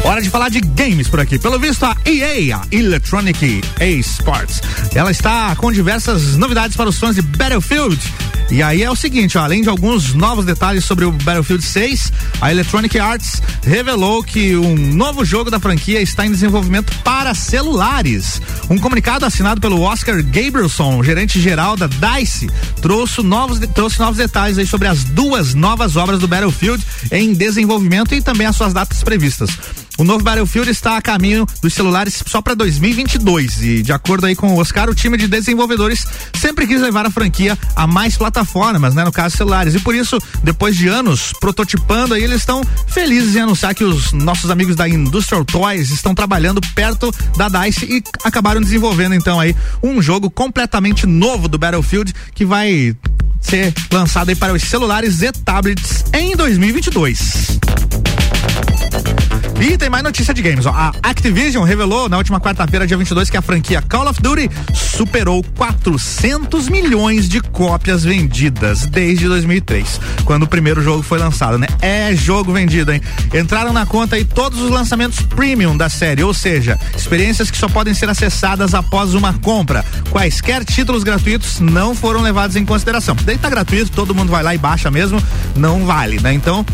Hora 0.02 0.22
de 0.22 0.30
falar 0.30 0.48
de 0.48 0.60
games 0.60 1.08
por 1.08 1.20
aqui. 1.20 1.38
Pelo 1.38 1.58
visto, 1.58 1.84
a 1.84 1.96
EA, 2.04 2.56
a 2.56 2.62
Electronic 2.70 3.60
Sports, 4.00 4.62
ela 4.94 5.10
está 5.10 5.54
com 5.56 5.70
diversas 5.70 6.36
novidades 6.36 6.76
para 6.76 6.88
os 6.88 6.98
fãs 6.98 7.14
de 7.14 7.22
Battlefield 7.22 7.98
e 8.50 8.64
aí 8.64 8.82
é 8.82 8.90
o 8.90 8.96
seguinte, 8.96 9.38
ó, 9.38 9.42
além 9.42 9.62
de 9.62 9.68
alguns 9.68 10.12
novos 10.12 10.44
detalhes 10.44 10.84
sobre 10.84 11.04
o 11.04 11.12
Battlefield 11.12 11.64
6, 11.64 12.12
a 12.40 12.50
Electronic 12.50 12.98
Arts 12.98 13.40
revelou 13.62 14.24
que 14.24 14.56
um 14.56 14.74
novo 14.74 15.24
jogo 15.24 15.52
da 15.52 15.60
franquia 15.60 16.02
está 16.02 16.26
em 16.26 16.32
desenvolvimento 16.32 16.92
para 17.04 17.32
celulares. 17.32 18.42
Um 18.68 18.76
comunicado 18.76 19.24
assinado 19.24 19.60
pelo 19.60 19.80
Oscar 19.82 20.20
Gabrielson, 20.20 21.00
gerente 21.04 21.40
geral 21.40 21.76
da 21.76 21.86
DICE, 21.86 22.50
trouxe 22.82 23.22
novos, 23.22 23.60
trouxe 23.72 24.00
novos 24.00 24.18
detalhes 24.18 24.58
aí 24.58 24.66
sobre 24.66 24.88
as 24.88 25.04
duas 25.04 25.54
novas 25.54 25.94
obras 25.94 26.18
do 26.18 26.26
Battlefield 26.26 26.84
em 27.12 27.32
desenvolvimento 27.32 28.16
e 28.16 28.22
também 28.22 28.48
as 28.48 28.56
suas 28.56 28.72
datas 28.72 29.04
previstas. 29.04 29.50
O 30.00 30.04
novo 30.04 30.24
Battlefield 30.24 30.70
está 30.70 30.96
a 30.96 31.02
caminho 31.02 31.46
dos 31.60 31.74
celulares 31.74 32.22
só 32.26 32.40
para 32.40 32.54
2022 32.54 33.62
e 33.62 33.82
de 33.82 33.92
acordo 33.92 34.24
aí 34.24 34.34
com 34.34 34.54
o 34.54 34.58
Oscar, 34.58 34.88
o 34.88 34.94
time 34.94 35.18
de 35.18 35.28
desenvolvedores 35.28 36.06
sempre 36.38 36.66
quis 36.66 36.80
levar 36.80 37.04
a 37.04 37.10
franquia 37.10 37.56
a 37.76 37.86
mais 37.86 38.16
plataformas, 38.16 38.94
né, 38.94 39.04
no 39.04 39.12
caso 39.12 39.36
celulares. 39.36 39.74
E 39.74 39.78
por 39.78 39.94
isso, 39.94 40.18
depois 40.42 40.74
de 40.74 40.88
anos 40.88 41.34
prototipando 41.38 42.14
aí, 42.14 42.24
eles 42.24 42.38
estão 42.38 42.62
felizes 42.86 43.36
em 43.36 43.40
anunciar 43.40 43.74
que 43.74 43.84
os 43.84 44.10
nossos 44.14 44.50
amigos 44.50 44.74
da 44.74 44.88
Industrial 44.88 45.44
Toys 45.44 45.90
estão 45.90 46.14
trabalhando 46.14 46.62
perto 46.74 47.14
da 47.36 47.50
DICE 47.50 47.84
e 47.84 48.02
acabaram 48.24 48.62
desenvolvendo 48.62 49.14
então 49.14 49.38
aí 49.38 49.54
um 49.82 50.00
jogo 50.00 50.30
completamente 50.30 51.06
novo 51.06 51.46
do 51.46 51.58
Battlefield 51.58 52.14
que 52.34 52.46
vai 52.46 52.96
ser 53.38 53.74
lançado 53.92 54.30
aí 54.30 54.34
para 54.34 54.54
os 54.54 54.62
celulares 54.62 55.20
e 55.20 55.30
tablets 55.30 56.06
em 56.14 56.34
2022. 56.34 57.60
E 59.60 59.76
tem 59.76 59.90
mais 59.90 60.02
notícia 60.02 60.32
de 60.32 60.40
games. 60.40 60.64
Ó. 60.64 60.70
A 60.70 60.90
Activision 61.02 61.62
revelou 61.64 62.08
na 62.08 62.16
última 62.16 62.40
quarta-feira, 62.40 62.86
dia 62.86 62.96
22, 62.96 63.28
que 63.28 63.36
a 63.36 63.42
franquia 63.42 63.82
Call 63.82 64.08
of 64.08 64.18
Duty 64.22 64.50
superou 64.72 65.44
400 65.54 66.70
milhões 66.70 67.28
de 67.28 67.42
cópias 67.42 68.02
vendidas 68.02 68.86
desde 68.86 69.28
2003, 69.28 70.00
quando 70.24 70.44
o 70.44 70.46
primeiro 70.46 70.82
jogo 70.82 71.02
foi 71.02 71.18
lançado, 71.18 71.58
né? 71.58 71.66
É 71.82 72.14
jogo 72.16 72.54
vendido, 72.54 72.90
hein? 72.90 73.02
Entraram 73.34 73.70
na 73.70 73.84
conta 73.84 74.16
aí 74.16 74.24
todos 74.24 74.62
os 74.62 74.70
lançamentos 74.70 75.20
premium 75.20 75.76
da 75.76 75.90
série, 75.90 76.24
ou 76.24 76.32
seja, 76.32 76.78
experiências 76.96 77.50
que 77.50 77.58
só 77.58 77.68
podem 77.68 77.92
ser 77.92 78.08
acessadas 78.08 78.72
após 78.72 79.12
uma 79.12 79.34
compra. 79.34 79.84
Quaisquer 80.10 80.64
títulos 80.64 81.04
gratuitos 81.04 81.60
não 81.60 81.94
foram 81.94 82.22
levados 82.22 82.56
em 82.56 82.64
consideração. 82.64 83.14
Daí 83.24 83.36
tá 83.36 83.50
gratuito, 83.50 83.90
todo 83.92 84.14
mundo 84.14 84.30
vai 84.30 84.42
lá 84.42 84.54
e 84.54 84.58
baixa 84.58 84.90
mesmo, 84.90 85.22
não 85.54 85.84
vale, 85.84 86.18
né? 86.18 86.32
Então, 86.32 86.64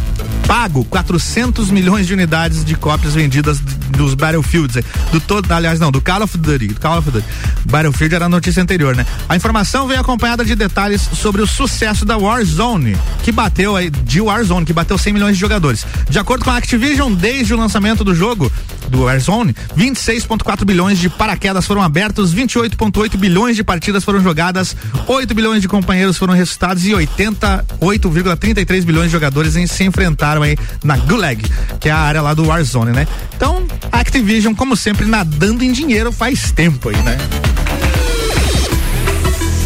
pago 0.47 0.85
400 0.85 1.69
milhões 1.71 2.07
de 2.07 2.14
unidades 2.14 2.64
de 2.64 2.75
cópias 2.80 3.14
vendidas 3.14 3.61
dos 3.61 4.14
Battlefields, 4.14 4.85
do 5.12 5.21
todo, 5.21 5.50
aliás, 5.52 5.80
não, 5.80 5.90
do 5.90 6.00
Call 6.00 6.23
of 6.23 6.37
Duty, 6.37 6.68
do 6.68 6.80
Call 6.80 6.99
of 6.99 7.11
Duty. 7.11 7.26
Battlefield 7.71 8.14
era 8.14 8.26
a 8.26 8.28
notícia 8.28 8.62
anterior, 8.62 8.95
né? 8.95 9.06
A 9.28 9.37
informação 9.37 9.87
veio 9.87 10.00
acompanhada 10.00 10.45
de 10.45 10.54
detalhes 10.54 11.02
sobre 11.02 11.42
o 11.42 11.47
sucesso 11.47 12.04
da 12.04 12.16
Warzone, 12.16 12.97
que 13.23 13.33
bateu 13.33 13.76
aí, 13.76 13.90
de 13.90 14.21
Warzone, 14.21 14.66
que 14.66 14.73
bateu 14.73 14.97
100 14.99 15.12
milhões 15.12 15.35
de 15.35 15.40
jogadores. 15.40 15.87
De 16.09 16.18
acordo 16.18 16.45
com 16.45 16.50
a 16.50 16.56
Activision, 16.56 17.12
desde 17.12 17.54
o 17.54 17.56
lançamento 17.56 18.04
do 18.04 18.14
jogo, 18.14 18.50
do 18.88 19.02
Warzone, 19.02 19.54
26,4 19.76 20.64
bilhões 20.64 20.99
de 20.99 21.09
paraquedas 21.09 21.66
foram 21.66 21.83
abertos, 21.83 22.35
28,8 22.35 23.16
bilhões 23.16 23.56
de 23.56 23.64
partidas 23.64 24.04
foram 24.04 24.23
jogadas, 24.23 24.76
8 25.06 25.35
bilhões 25.35 25.62
de 25.62 25.68
companheiros 25.68 26.16
foram 26.16 26.35
ressuscitados 26.35 26.85
e 26.87 26.90
88,33 26.90 28.85
bilhões 28.85 29.06
de 29.06 29.12
jogadores 29.12 29.54
se 29.71 29.85
enfrentaram 29.85 30.42
aí 30.42 30.56
na 30.85 30.97
Gulag, 30.97 31.42
que 31.80 31.88
é 31.88 31.92
a 31.92 31.99
área 31.99 32.23
lá 32.23 32.35
do 32.35 32.47
Warzone, 32.47 32.65
né? 32.92 33.06
Então, 33.37 33.66
Activision, 33.92 34.54
como 34.54 34.76
sempre, 34.76 35.06
nadando 35.06 35.64
em 35.64 35.73
dinheiro 35.73 36.12
faz 36.12 36.50
tempo 36.52 36.88
aí, 36.88 36.96
né? 37.02 37.16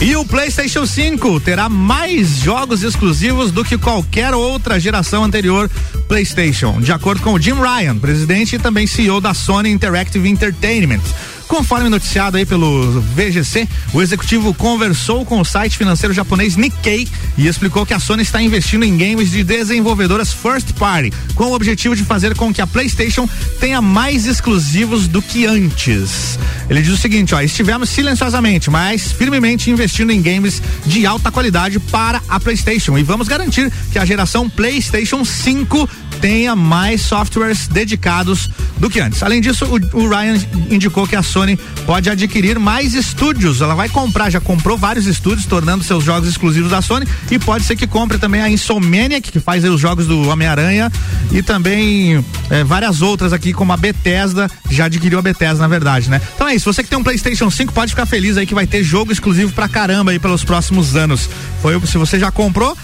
E 0.01 0.17
o 0.17 0.25
PlayStation 0.25 0.87
5 0.87 1.41
terá 1.41 1.69
mais 1.69 2.39
jogos 2.39 2.83
exclusivos 2.83 3.51
do 3.51 3.63
que 3.63 3.77
qualquer 3.77 4.33
outra 4.33 4.81
geração 4.81 5.23
anterior 5.23 5.71
PlayStation, 6.09 6.81
de 6.81 6.91
acordo 6.91 7.21
com 7.21 7.35
o 7.35 7.39
Jim 7.39 7.53
Ryan, 7.53 7.99
presidente 7.99 8.57
e 8.57 8.59
também 8.59 8.87
CEO 8.87 9.21
da 9.21 9.35
Sony 9.35 9.71
Interactive 9.71 10.27
Entertainment. 10.27 11.03
Conforme 11.51 11.89
noticiado 11.89 12.37
aí 12.37 12.47
pelo 12.47 13.01
VGC, 13.01 13.69
o 13.93 14.01
executivo 14.01 14.55
conversou 14.55 15.27
com 15.27 15.41
o 15.41 15.45
site 15.45 15.77
financeiro 15.77 16.15
japonês 16.15 16.55
Nikkei 16.55 17.09
e 17.37 17.49
explicou 17.49 17.85
que 17.85 17.93
a 17.93 17.99
Sony 17.99 18.23
está 18.23 18.41
investindo 18.41 18.85
em 18.85 18.97
games 18.97 19.33
de 19.33 19.43
desenvolvedoras 19.43 20.33
first 20.33 20.73
party, 20.75 21.13
com 21.35 21.47
o 21.47 21.53
objetivo 21.53 21.97
de 21.97 22.05
fazer 22.05 22.37
com 22.37 22.55
que 22.55 22.63
a 22.63 22.69
PlayStation 22.69 23.29
tenha 23.59 23.83
mais 23.83 24.27
exclusivos 24.27 25.09
do 25.09 25.21
que 25.21 25.45
antes. 25.45 26.39
Ele 26.69 26.83
diz 26.83 26.93
o 26.93 26.97
seguinte, 26.97 27.35
ó, 27.35 27.41
estivemos 27.41 27.91
silenciosamente, 27.91 28.71
mas 28.71 29.11
firmemente 29.11 29.73
investindo 29.73 30.13
em 30.13 30.23
games 30.23 30.63
de 30.87 31.05
alta 31.05 31.33
qualidade 31.33 31.81
para 31.81 32.23
a 32.29 32.39
PlayStation 32.39 32.97
e 32.97 33.03
vamos 33.03 33.27
garantir 33.27 33.73
que 33.91 33.99
a 33.99 34.05
geração 34.05 34.49
PlayStation 34.49 35.25
5 35.25 35.91
tenha 36.21 36.55
mais 36.55 37.01
softwares 37.01 37.67
dedicados 37.67 38.51
do 38.79 38.91
que 38.91 39.01
antes. 39.01 39.23
Além 39.23 39.41
disso, 39.41 39.65
o, 39.67 39.99
o 39.99 40.09
Ryan 40.09 40.37
indicou 40.71 41.07
que 41.07 41.17
a 41.17 41.23
Sony 41.23 41.59
pode 41.87 42.11
adquirir 42.11 42.59
mais 42.59 42.95
estúdios. 42.95 43.61
Ela 43.61 43.75
vai 43.75 43.89
comprar, 43.89 44.31
já 44.31 44.41
comprou 44.41 44.77
vários 44.77 45.07
estúdios, 45.07 45.47
tornando 45.47 45.85
seus 45.85 46.05
jogos 46.05 46.29
exclusivos 46.29 46.71
da 46.71 46.83
Sony 46.83 47.07
e 47.31 47.39
pode 47.39 47.65
ser 47.65 47.77
que 47.77 47.87
compre 47.87 48.19
também 48.19 48.41
a 48.41 48.49
Insomniac, 48.49 49.33
que 49.33 49.41
faz 49.41 49.65
os 49.65 49.81
jogos 49.81 50.07
do 50.07 50.29
Homem-Aranha 50.29 50.91
e 51.33 51.43
também 51.43 52.25
é, 52.49 52.65
várias 52.65 53.03
outras 53.03 53.33
aqui, 53.33 53.53
como 53.53 53.73
a 53.73 53.77
Bethesda, 53.77 54.51
já 54.71 54.87
adquiriu 54.87 55.19
a 55.19 55.23
Bethesda, 55.23 55.61
na 55.61 55.69
verdade, 55.69 56.11
né? 56.11 56.21
Então 56.35 56.49
é 56.49 56.55
isso, 56.55 56.73
você 56.73 56.83
que 56.83 56.89
tem 56.89 56.99
um 56.99 57.03
PlayStation 57.03 57.51
5 57.51 57.73
pode 57.73 57.91
ficar 57.93 58.07
feliz 58.07 58.37
aí 58.37 58.47
que 58.47 58.55
vai 58.55 58.67
ter 58.67 58.83
jogo 58.83 59.13
exclusivo 59.13 59.53
pra 59.53 59.69
caramba 59.69 60.11
aí 60.11 60.19
pelos 60.19 60.45
próximos 60.45 60.97
anos. 60.97 61.29
Foi, 61.63 61.81
se 61.87 61.99
você 61.99 62.19
já 62.19 62.31
comprou, 62.31 62.77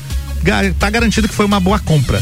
tá 0.78 0.90
garantido 0.90 1.28
que 1.28 1.35
foi 1.35 1.47
uma 1.47 1.61
boa 1.61 1.78
compra. 1.78 2.21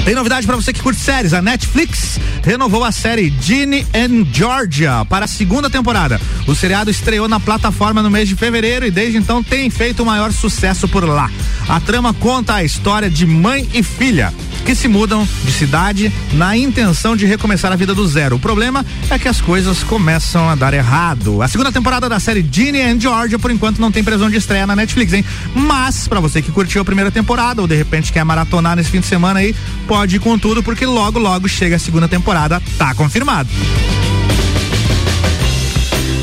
Tem 0.08 0.14
novidade 0.14 0.46
para 0.46 0.56
você 0.56 0.72
que 0.72 0.80
curte 0.80 0.98
séries. 0.98 1.34
A 1.34 1.42
Netflix 1.42 2.18
renovou 2.42 2.82
a 2.82 2.90
série 2.90 3.30
Ginny 3.42 3.86
and 3.94 4.24
Georgia 4.32 5.04
para 5.04 5.26
a 5.26 5.28
segunda 5.28 5.68
temporada. 5.68 6.18
O 6.46 6.54
seriado 6.54 6.90
estreou 6.90 7.28
na 7.28 7.38
plataforma 7.38 8.02
no 8.02 8.10
mês 8.10 8.26
de 8.26 8.34
fevereiro 8.34 8.86
e 8.86 8.90
desde 8.90 9.18
então 9.18 9.42
tem 9.42 9.68
feito 9.68 10.02
o 10.02 10.06
maior 10.06 10.32
sucesso 10.32 10.88
por 10.88 11.04
lá. 11.06 11.30
A 11.68 11.78
trama 11.78 12.14
conta 12.14 12.54
a 12.54 12.64
história 12.64 13.10
de 13.10 13.26
mãe 13.26 13.68
e 13.74 13.82
filha 13.82 14.32
que 14.68 14.74
se 14.74 14.86
mudam 14.86 15.26
de 15.46 15.50
cidade 15.50 16.12
na 16.34 16.54
intenção 16.54 17.16
de 17.16 17.24
recomeçar 17.24 17.72
a 17.72 17.74
vida 17.74 17.94
do 17.94 18.06
zero. 18.06 18.36
O 18.36 18.38
problema 18.38 18.84
é 19.08 19.18
que 19.18 19.26
as 19.26 19.40
coisas 19.40 19.82
começam 19.82 20.46
a 20.46 20.54
dar 20.54 20.74
errado. 20.74 21.40
A 21.40 21.48
segunda 21.48 21.72
temporada 21.72 22.06
da 22.06 22.20
série 22.20 22.46
Ginny 22.52 22.82
and 22.82 23.00
Georgia, 23.00 23.38
por 23.38 23.50
enquanto, 23.50 23.80
não 23.80 23.90
tem 23.90 24.04
previsão 24.04 24.28
de 24.28 24.36
estreia 24.36 24.66
na 24.66 24.76
Netflix, 24.76 25.14
hein? 25.14 25.24
Mas, 25.54 26.06
para 26.06 26.20
você 26.20 26.42
que 26.42 26.52
curtiu 26.52 26.82
a 26.82 26.84
primeira 26.84 27.10
temporada 27.10 27.62
ou 27.62 27.66
de 27.66 27.76
repente 27.76 28.12
quer 28.12 28.22
maratonar 28.26 28.76
nesse 28.76 28.90
fim 28.90 29.00
de 29.00 29.06
semana 29.06 29.40
aí, 29.40 29.56
pode 29.86 30.16
ir 30.16 30.18
com 30.18 30.38
tudo, 30.38 30.62
porque 30.62 30.84
logo, 30.84 31.18
logo 31.18 31.48
chega 31.48 31.76
a 31.76 31.78
segunda 31.78 32.06
temporada, 32.06 32.62
tá 32.76 32.94
confirmado. 32.94 33.48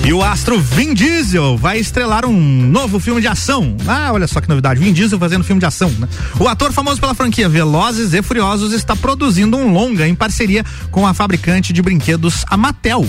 E 0.05 0.13
o 0.13 0.21
astro 0.21 0.59
Vin 0.59 0.93
Diesel 0.93 1.57
vai 1.57 1.79
estrelar 1.79 2.27
um 2.27 2.39
novo 2.39 2.99
filme 2.99 3.19
de 3.19 3.27
ação. 3.27 3.75
Ah, 3.87 4.11
olha 4.13 4.27
só 4.27 4.39
que 4.39 4.47
novidade. 4.47 4.79
Vin 4.79 4.93
Diesel 4.93 5.17
fazendo 5.17 5.43
filme 5.43 5.59
de 5.59 5.65
ação, 5.65 5.89
né? 5.97 6.07
O 6.39 6.47
ator 6.47 6.71
famoso 6.71 7.01
pela 7.01 7.15
franquia 7.15 7.49
Velozes 7.49 8.13
e 8.13 8.21
Furiosos 8.21 8.71
está 8.71 8.95
produzindo 8.95 9.57
um 9.57 9.73
longa 9.73 10.07
em 10.07 10.13
parceria 10.13 10.63
com 10.91 11.07
a 11.07 11.13
fabricante 11.15 11.73
de 11.73 11.81
brinquedos 11.81 12.45
a 12.47 12.55
Mattel. 12.55 13.03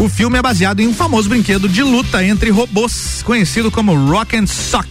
O 0.00 0.08
filme 0.08 0.38
é 0.38 0.42
baseado 0.42 0.80
em 0.80 0.88
um 0.88 0.94
famoso 0.94 1.28
brinquedo 1.28 1.68
de 1.68 1.82
luta 1.82 2.24
entre 2.24 2.48
robôs, 2.48 3.22
conhecido 3.26 3.70
como 3.70 3.94
Rock 4.08 4.34
and 4.34 4.46
Sock. 4.46 4.88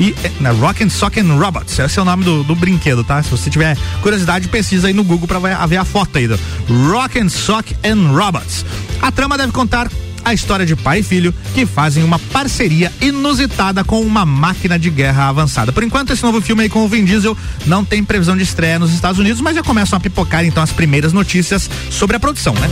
E, 0.00 0.14
né, 0.40 0.52
Rock 0.52 0.84
and 0.84 0.88
Sock 0.88 1.20
and 1.20 1.34
Robots, 1.34 1.78
esse 1.78 1.98
é 1.98 2.02
o 2.02 2.04
nome 2.06 2.24
do, 2.24 2.42
do 2.44 2.54
brinquedo, 2.54 3.04
tá? 3.04 3.22
Se 3.22 3.30
você 3.30 3.50
tiver 3.50 3.76
curiosidade, 4.00 4.48
pesquisa 4.48 4.88
aí 4.88 4.94
no 4.94 5.04
Google 5.04 5.28
para 5.28 5.66
ver 5.66 5.76
a 5.76 5.84
foto 5.84 6.16
aí 6.16 6.26
do 6.26 6.38
Rock 6.90 7.18
and 7.20 7.28
Sock 7.28 7.76
and 7.84 8.10
Robots. 8.10 8.64
A 9.02 9.12
trama 9.12 9.36
deve 9.36 9.52
contar 9.52 9.90
a 10.24 10.32
história 10.32 10.64
de 10.64 10.74
pai 10.74 11.00
e 11.00 11.02
filho 11.02 11.34
que 11.54 11.66
fazem 11.66 12.02
uma 12.02 12.18
parceria 12.18 12.92
inusitada 13.00 13.84
com 13.84 14.00
uma 14.00 14.24
máquina 14.24 14.78
de 14.78 14.90
guerra 14.90 15.28
avançada. 15.28 15.72
Por 15.72 15.82
enquanto, 15.82 16.12
esse 16.12 16.22
novo 16.22 16.40
filme 16.40 16.62
aí 16.62 16.68
com 16.68 16.84
o 16.84 16.88
Vin 16.88 17.04
Diesel 17.04 17.36
não 17.66 17.84
tem 17.84 18.02
previsão 18.02 18.36
de 18.36 18.42
estreia 18.42 18.78
nos 18.78 18.92
Estados 18.92 19.18
Unidos, 19.18 19.40
mas 19.40 19.54
já 19.54 19.62
começam 19.62 19.96
a 19.96 20.00
pipocar 20.00 20.44
então 20.44 20.62
as 20.62 20.72
primeiras 20.72 21.12
notícias 21.12 21.68
sobre 21.90 22.16
a 22.16 22.20
produção, 22.20 22.54
né? 22.54 22.68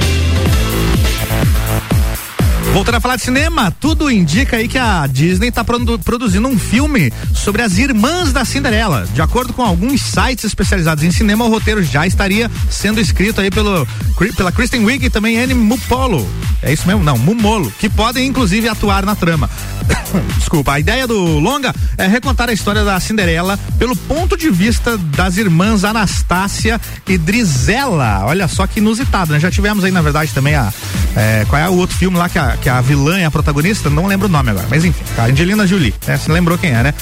Voltando 2.72 2.94
a 2.94 3.00
falar 3.00 3.16
de 3.16 3.22
cinema, 3.22 3.70
tudo 3.70 4.10
indica 4.10 4.56
aí 4.56 4.66
que 4.66 4.78
a 4.78 5.06
Disney 5.06 5.48
está 5.48 5.62
produ 5.62 5.98
produzindo 5.98 6.48
um 6.48 6.58
filme 6.58 7.12
sobre 7.34 7.60
as 7.60 7.76
irmãs 7.76 8.32
da 8.32 8.46
Cinderela. 8.46 9.06
De 9.12 9.20
acordo 9.20 9.52
com 9.52 9.62
alguns 9.62 10.00
sites 10.00 10.44
especializados 10.44 11.04
em 11.04 11.10
cinema, 11.10 11.44
o 11.44 11.50
roteiro 11.50 11.82
já 11.82 12.06
estaria 12.06 12.50
sendo 12.70 12.98
escrito 12.98 13.42
aí 13.42 13.50
pelo, 13.50 13.86
pela 14.34 14.50
Kristen 14.50 14.86
Wiig 14.86 15.04
e 15.04 15.10
também 15.10 15.38
Annie 15.38 15.54
Mupolo. 15.54 16.26
É 16.62 16.72
isso 16.72 16.86
mesmo? 16.86 17.04
Não, 17.04 17.18
Mumolo, 17.18 17.70
que 17.72 17.90
podem 17.90 18.26
inclusive 18.26 18.68
atuar 18.68 19.04
na 19.04 19.14
trama. 19.14 19.50
Desculpa, 20.38 20.72
a 20.72 20.80
ideia 20.80 21.06
do 21.06 21.38
longa 21.40 21.74
é 21.98 22.06
recontar 22.06 22.48
a 22.48 22.52
história 22.52 22.84
da 22.84 22.98
Cinderela 23.00 23.58
pelo 23.78 23.96
ponto 23.96 24.36
de 24.36 24.48
vista 24.48 24.96
das 24.96 25.36
irmãs 25.36 25.84
Anastácia 25.84 26.80
e 27.06 27.18
Drizella. 27.18 28.24
Olha 28.24 28.46
só 28.48 28.66
que 28.66 28.78
inusitado, 28.78 29.32
né? 29.32 29.40
Já 29.40 29.50
tivemos 29.50 29.84
aí, 29.84 29.90
na 29.90 30.00
verdade, 30.00 30.32
também 30.32 30.54
a. 30.54 30.72
É, 31.16 31.44
qual 31.48 31.60
é 31.60 31.68
o 31.68 31.74
outro 31.74 31.96
filme 31.96 32.16
lá 32.16 32.28
que 32.28 32.38
a, 32.38 32.56
que 32.56 32.68
a 32.68 32.80
vilã 32.80 33.18
é 33.18 33.24
a 33.24 33.30
protagonista? 33.30 33.90
Não 33.90 34.06
lembro 34.06 34.28
o 34.28 34.30
nome 34.30 34.50
agora, 34.50 34.66
mas 34.70 34.84
enfim, 34.84 35.02
a 35.18 35.24
Angelina 35.24 35.66
Jolie. 35.66 35.94
Né? 36.06 36.16
Você 36.16 36.32
lembrou 36.32 36.56
quem 36.56 36.70
é, 36.70 36.82
né? 36.82 36.94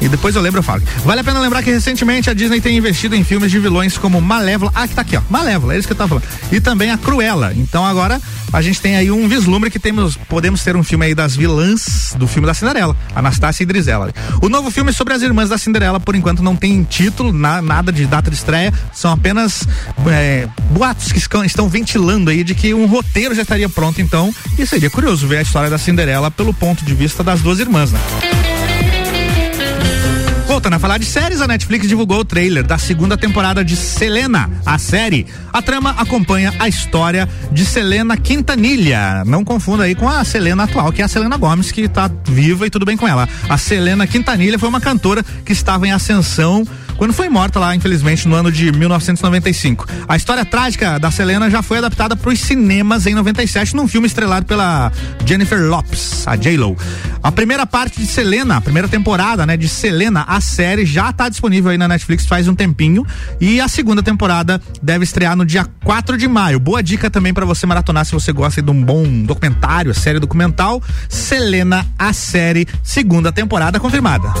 E 0.00 0.08
depois 0.08 0.36
eu 0.36 0.42
lembro, 0.42 0.60
eu 0.60 0.62
falo. 0.62 0.82
Vale 1.04 1.20
a 1.20 1.24
pena 1.24 1.40
lembrar 1.40 1.62
que 1.62 1.70
recentemente 1.70 2.30
a 2.30 2.34
Disney 2.34 2.60
tem 2.60 2.76
investido 2.76 3.16
em 3.16 3.24
filmes 3.24 3.50
de 3.50 3.58
vilões 3.58 3.96
como 3.98 4.20
Malévola. 4.20 4.70
Ah, 4.74 4.86
que 4.86 4.94
tá 4.94 5.02
aqui, 5.02 5.16
ó. 5.16 5.22
Malévola, 5.28 5.74
é 5.74 5.78
isso 5.78 5.88
que 5.88 5.92
eu 5.92 5.96
tava 5.96 6.08
falando. 6.08 6.24
E 6.52 6.60
também 6.60 6.90
a 6.90 6.98
Cruella. 6.98 7.52
Então 7.56 7.84
agora 7.84 8.20
a 8.52 8.62
gente 8.62 8.80
tem 8.80 8.96
aí 8.96 9.10
um 9.10 9.28
vislumbre 9.28 9.70
que 9.70 9.78
temos, 9.78 10.16
podemos 10.16 10.62
ter 10.62 10.76
um 10.76 10.82
filme 10.82 11.06
aí 11.06 11.14
das 11.14 11.34
vilãs 11.36 12.14
do 12.16 12.26
filme 12.26 12.46
da 12.46 12.54
Cinderela, 12.54 12.96
Anastácia 13.14 13.62
e 13.62 13.66
Drizella. 13.66 14.12
O 14.40 14.48
novo 14.48 14.70
filme 14.70 14.92
sobre 14.92 15.14
as 15.14 15.22
irmãs 15.22 15.48
da 15.48 15.58
Cinderela, 15.58 15.98
por 15.98 16.14
enquanto, 16.14 16.42
não 16.42 16.56
tem 16.56 16.82
título, 16.84 17.32
na, 17.32 17.60
nada 17.60 17.92
de 17.92 18.06
data 18.06 18.30
de 18.30 18.36
estreia, 18.36 18.72
são 18.92 19.12
apenas 19.12 19.66
é, 20.06 20.48
boatos 20.70 21.12
que 21.12 21.18
estão, 21.18 21.68
ventilando 21.68 22.30
aí 22.30 22.44
de 22.44 22.54
que 22.54 22.72
um 22.72 22.86
roteiro 22.86 23.34
já 23.34 23.42
estaria 23.56 23.68
pronto, 23.68 24.00
então, 24.00 24.34
e 24.58 24.66
seria 24.66 24.90
curioso 24.90 25.26
ver 25.26 25.38
a 25.38 25.42
história 25.42 25.70
da 25.70 25.78
Cinderela 25.78 26.30
pelo 26.30 26.52
ponto 26.52 26.84
de 26.84 26.94
vista 26.94 27.24
das 27.24 27.40
duas 27.40 27.58
irmãs, 27.58 27.90
né? 27.90 27.98
Voltando 30.46 30.74
a 30.74 30.78
falar 30.78 30.98
de 30.98 31.04
séries, 31.04 31.40
a 31.40 31.46
Netflix 31.46 31.88
divulgou 31.88 32.20
o 32.20 32.24
trailer 32.24 32.64
da 32.64 32.78
segunda 32.78 33.16
temporada 33.16 33.64
de 33.64 33.74
Selena, 33.74 34.50
a 34.64 34.78
série. 34.78 35.26
A 35.52 35.60
trama 35.60 35.90
acompanha 35.98 36.54
a 36.58 36.68
história 36.68 37.28
de 37.50 37.64
Selena 37.64 38.16
Quintanilha. 38.16 39.24
Não 39.26 39.44
confunda 39.44 39.84
aí 39.84 39.94
com 39.94 40.08
a 40.08 40.24
Selena 40.24 40.64
atual, 40.64 40.92
que 40.92 41.02
é 41.02 41.04
a 41.04 41.08
Selena 41.08 41.36
Gomes, 41.36 41.72
que 41.72 41.82
está 41.82 42.10
viva 42.26 42.66
e 42.66 42.70
tudo 42.70 42.86
bem 42.86 42.96
com 42.96 43.08
ela. 43.08 43.28
A 43.48 43.58
Selena 43.58 44.06
Quintanilha 44.06 44.58
foi 44.58 44.68
uma 44.68 44.80
cantora 44.80 45.24
que 45.44 45.52
estava 45.52 45.86
em 45.86 45.92
ascensão 45.92 46.66
quando 46.96 47.12
foi 47.12 47.28
morta 47.28 47.58
lá, 47.58 47.74
infelizmente, 47.74 48.26
no 48.26 48.34
ano 48.34 48.50
de 48.50 48.72
1995. 48.72 49.86
A 50.08 50.16
história 50.16 50.44
trágica 50.44 50.98
da 50.98 51.10
Selena 51.10 51.50
já 51.50 51.62
foi 51.62 51.78
adaptada 51.78 52.16
para 52.16 52.30
os 52.30 52.40
cinemas 52.40 53.06
em 53.06 53.14
97 53.14 53.74
num 53.76 53.86
filme 53.86 54.06
estrelado 54.06 54.46
pela 54.46 54.90
Jennifer 55.24 55.60
Lopes, 55.60 56.26
a 56.26 56.36
J-Lo. 56.36 56.76
A 57.22 57.32
primeira 57.32 57.66
parte 57.66 58.00
de 58.00 58.06
Selena, 58.06 58.56
a 58.56 58.60
primeira 58.60 58.88
temporada, 58.88 59.44
né, 59.44 59.56
de 59.56 59.68
Selena, 59.68 60.24
a 60.28 60.40
série 60.40 60.86
já 60.86 61.10
está 61.10 61.28
disponível 61.28 61.70
aí 61.70 61.78
na 61.78 61.88
Netflix 61.88 62.26
faz 62.26 62.48
um 62.48 62.54
tempinho 62.54 63.04
e 63.40 63.60
a 63.60 63.68
segunda 63.68 64.02
temporada 64.02 64.60
deve 64.82 65.04
estrear 65.04 65.36
no 65.36 65.44
dia 65.44 65.66
4 65.84 66.16
de 66.16 66.28
maio. 66.28 66.60
Boa 66.60 66.82
dica 66.82 67.10
também 67.10 67.34
para 67.34 67.44
você 67.44 67.66
maratonar 67.66 68.04
se 68.04 68.12
você 68.12 68.32
gosta 68.32 68.62
de 68.62 68.70
um 68.70 68.82
bom 68.82 69.04
documentário, 69.24 69.92
série 69.94 70.20
documental. 70.20 70.82
Selena, 71.08 71.86
a 71.98 72.12
série, 72.12 72.66
segunda 72.82 73.32
temporada 73.32 73.80
confirmada. 73.80 74.32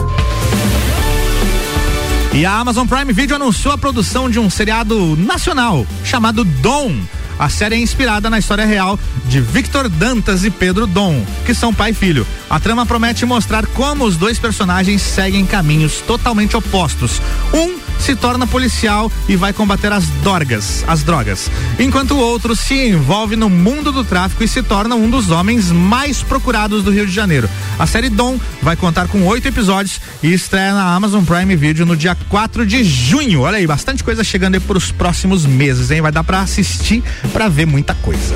E 2.36 2.44
a 2.44 2.52
Amazon 2.52 2.86
Prime 2.86 3.14
Video 3.14 3.36
anunciou 3.36 3.72
a 3.72 3.78
produção 3.78 4.28
de 4.28 4.38
um 4.38 4.50
seriado 4.50 5.16
nacional 5.16 5.86
chamado 6.04 6.44
Dom. 6.44 6.94
A 7.38 7.48
série 7.48 7.76
é 7.76 7.78
inspirada 7.78 8.28
na 8.28 8.38
história 8.38 8.66
real 8.66 8.98
de 9.24 9.40
Victor 9.40 9.88
Dantas 9.88 10.44
e 10.44 10.50
Pedro 10.50 10.86
Dom, 10.86 11.24
que 11.46 11.54
são 11.54 11.72
pai 11.72 11.92
e 11.92 11.94
filho. 11.94 12.26
A 12.50 12.60
trama 12.60 12.84
promete 12.84 13.24
mostrar 13.24 13.64
como 13.68 14.04
os 14.04 14.18
dois 14.18 14.38
personagens 14.38 15.00
seguem 15.00 15.46
caminhos 15.46 16.02
totalmente 16.02 16.54
opostos. 16.54 17.22
Um 17.54 17.85
se 17.98 18.14
torna 18.14 18.46
policial 18.46 19.10
e 19.28 19.36
vai 19.36 19.52
combater 19.52 19.92
as 19.92 20.06
dorgas, 20.22 20.84
as 20.86 21.02
drogas, 21.02 21.50
enquanto 21.78 22.12
o 22.12 22.18
outro 22.18 22.54
se 22.54 22.88
envolve 22.88 23.36
no 23.36 23.48
mundo 23.48 23.90
do 23.90 24.04
tráfico 24.04 24.44
e 24.44 24.48
se 24.48 24.62
torna 24.62 24.94
um 24.94 25.10
dos 25.10 25.30
homens 25.30 25.70
mais 25.70 26.22
procurados 26.22 26.82
do 26.82 26.90
Rio 26.90 27.06
de 27.06 27.12
Janeiro. 27.12 27.48
A 27.78 27.86
série 27.86 28.08
Dom 28.08 28.38
vai 28.62 28.76
contar 28.76 29.08
com 29.08 29.22
oito 29.26 29.48
episódios 29.48 30.00
e 30.22 30.32
estreia 30.32 30.72
na 30.72 30.94
Amazon 30.94 31.24
Prime 31.24 31.56
Video 31.56 31.84
no 31.86 31.96
dia 31.96 32.16
4 32.28 32.66
de 32.66 32.84
junho. 32.84 33.40
Olha 33.42 33.58
aí, 33.58 33.66
bastante 33.66 34.02
coisa 34.02 34.22
chegando 34.24 34.54
aí 34.54 34.60
para 34.60 34.78
os 34.78 34.92
próximos 34.92 35.44
meses, 35.44 35.90
hein? 35.90 36.00
Vai 36.00 36.12
dar 36.12 36.24
para 36.24 36.40
assistir, 36.40 37.02
para 37.32 37.48
ver 37.48 37.66
muita 37.66 37.94
coisa. 37.94 38.34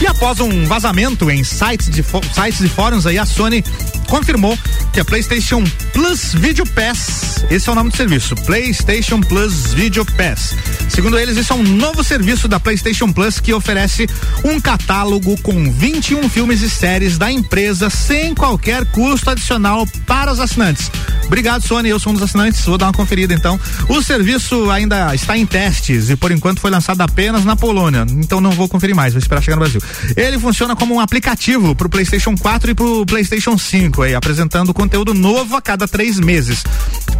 E 0.00 0.06
após 0.06 0.38
um 0.40 0.64
vazamento 0.64 1.30
em 1.30 1.42
sites, 1.42 1.90
de 1.90 2.04
sites 2.32 2.60
e 2.60 2.68
fóruns 2.68 3.04
aí, 3.04 3.18
a 3.18 3.26
Sony 3.26 3.64
confirmou 4.08 4.58
que 4.92 5.00
a 5.00 5.04
PlayStation 5.04 5.62
Plus 5.92 6.34
Video 6.34 6.66
Pass, 6.66 7.44
esse 7.50 7.68
é 7.68 7.72
o 7.72 7.74
nome 7.74 7.90
do 7.90 7.96
serviço, 7.96 8.34
PlayStation 8.34 9.20
Plus 9.20 9.72
Video 9.74 10.04
Pass. 10.04 10.56
Segundo 10.88 11.18
eles, 11.18 11.36
isso 11.36 11.52
é 11.52 11.56
um 11.56 11.62
novo 11.62 12.02
serviço 12.02 12.48
da 12.48 12.58
PlayStation 12.58 13.12
Plus 13.12 13.38
que 13.38 13.52
oferece 13.52 14.08
um 14.44 14.60
catálogo 14.60 15.40
com 15.42 15.70
21 15.70 16.28
filmes 16.28 16.62
e 16.62 16.70
séries 16.70 17.16
da 17.16 17.30
empresa 17.30 17.90
sem 17.90 18.34
qualquer 18.34 18.84
custo 18.86 19.30
adicional 19.30 19.86
para 20.06 20.32
os 20.32 20.40
assinantes. 20.40 20.90
Obrigado, 21.28 21.62
Sony. 21.62 21.90
Eu 21.90 22.00
sou 22.00 22.10
um 22.10 22.14
dos 22.14 22.22
assinantes. 22.22 22.64
Vou 22.64 22.78
dar 22.78 22.86
uma 22.86 22.92
conferida 22.92 23.34
então. 23.34 23.60
O 23.88 24.02
serviço 24.02 24.70
ainda 24.70 25.14
está 25.14 25.36
em 25.36 25.46
testes 25.46 26.10
e 26.10 26.16
por 26.16 26.32
enquanto 26.32 26.58
foi 26.58 26.70
lançado 26.70 27.00
apenas 27.02 27.44
na 27.44 27.54
Polônia. 27.54 28.04
Então 28.10 28.40
não 28.40 28.50
vou 28.50 28.68
conferir 28.68 28.96
mais, 28.96 29.12
vou 29.12 29.20
esperar 29.20 29.42
chegar 29.42 29.56
no 29.56 29.60
Brasil. 29.60 29.80
Ele 30.16 30.38
funciona 30.38 30.74
como 30.74 30.94
um 30.94 31.00
aplicativo 31.00 31.74
para 31.74 31.86
o 31.86 31.90
PlayStation 31.90 32.34
4 32.34 32.70
e 32.70 32.74
para 32.74 32.84
o 32.84 33.06
PlayStation 33.06 33.56
5 33.58 34.02
aí, 34.02 34.14
apresentando 34.14 34.72
conteúdo 34.72 35.12
novo 35.12 35.54
a 35.54 35.62
cada 35.62 35.86
três 35.86 36.18
meses. 36.18 36.64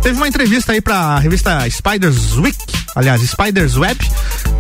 Teve 0.03 0.16
uma 0.16 0.29
entrevista 0.29 0.73
aí 0.73 0.81
para 0.81 0.97
a 0.97 1.18
revista 1.18 1.68
Spiders 1.68 2.37
Week, 2.37 2.57
aliás, 2.94 3.22
Spiders 3.22 3.77
Web. 3.77 3.98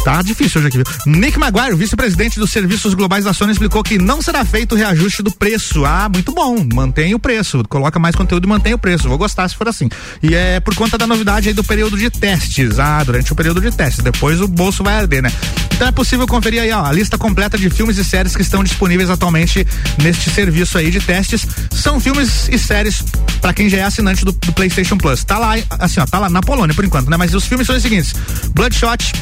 Tá 0.04 0.22
difícil 0.22 0.60
hoje 0.60 0.68
aqui? 0.68 0.90
Nick 1.06 1.38
Maguire, 1.38 1.74
vice-presidente 1.74 2.38
dos 2.38 2.50
serviços 2.50 2.94
globais 2.94 3.24
da 3.24 3.32
Sony, 3.32 3.52
explicou 3.52 3.82
que 3.82 3.98
não 3.98 4.22
será 4.22 4.44
feito 4.44 4.74
o 4.74 4.78
reajuste 4.78 5.22
do 5.22 5.30
preço. 5.30 5.84
Ah, 5.84 6.08
muito 6.12 6.32
bom, 6.32 6.66
mantém 6.72 7.14
o 7.14 7.18
preço, 7.18 7.62
coloca 7.68 7.98
mais 7.98 8.14
conteúdo 8.14 8.44
e 8.44 8.48
mantém 8.48 8.74
o 8.74 8.78
preço. 8.78 9.08
Vou 9.08 9.18
gostar 9.18 9.48
se 9.48 9.56
for 9.56 9.68
assim. 9.68 9.88
E 10.22 10.34
é 10.34 10.60
por 10.60 10.74
conta 10.74 10.96
da 10.96 11.06
novidade 11.06 11.48
aí 11.48 11.54
do 11.54 11.64
período 11.64 11.96
de 11.96 12.10
testes. 12.10 12.78
Ah, 12.78 13.02
durante 13.04 13.32
o 13.32 13.36
período 13.36 13.60
de 13.60 13.70
testes. 13.70 14.02
Depois 14.02 14.40
o 14.40 14.48
bolso 14.48 14.82
vai 14.82 14.94
arder, 14.94 15.22
né? 15.22 15.32
Então 15.78 15.86
é 15.86 15.92
possível 15.92 16.26
conferir 16.26 16.60
aí 16.60 16.72
ó, 16.72 16.84
a 16.84 16.92
lista 16.92 17.16
completa 17.16 17.56
de 17.56 17.70
filmes 17.70 17.98
e 17.98 18.04
séries 18.04 18.34
que 18.34 18.42
estão 18.42 18.64
disponíveis 18.64 19.10
atualmente 19.10 19.64
neste 20.02 20.28
serviço 20.28 20.76
aí 20.76 20.90
de 20.90 21.00
testes. 21.00 21.46
São 21.70 22.00
filmes 22.00 22.48
e 22.48 22.58
séries 22.58 23.04
para 23.40 23.52
quem 23.52 23.68
já 23.68 23.78
é 23.78 23.82
assinante 23.82 24.24
do, 24.24 24.32
do, 24.32 24.52
PlayStation 24.52 24.98
Plus. 24.98 25.22
Tá 25.22 25.38
lá, 25.38 25.54
assim, 25.78 26.00
ó, 26.00 26.06
tá 26.06 26.18
lá 26.18 26.28
na 26.28 26.40
Polônia 26.40 26.74
por 26.74 26.84
enquanto, 26.84 27.08
né? 27.08 27.16
Mas 27.16 27.32
os 27.32 27.46
filmes 27.46 27.66
são 27.66 27.76
os 27.76 27.82
seguintes: 27.82 28.12
Bloodshot, 28.54 29.12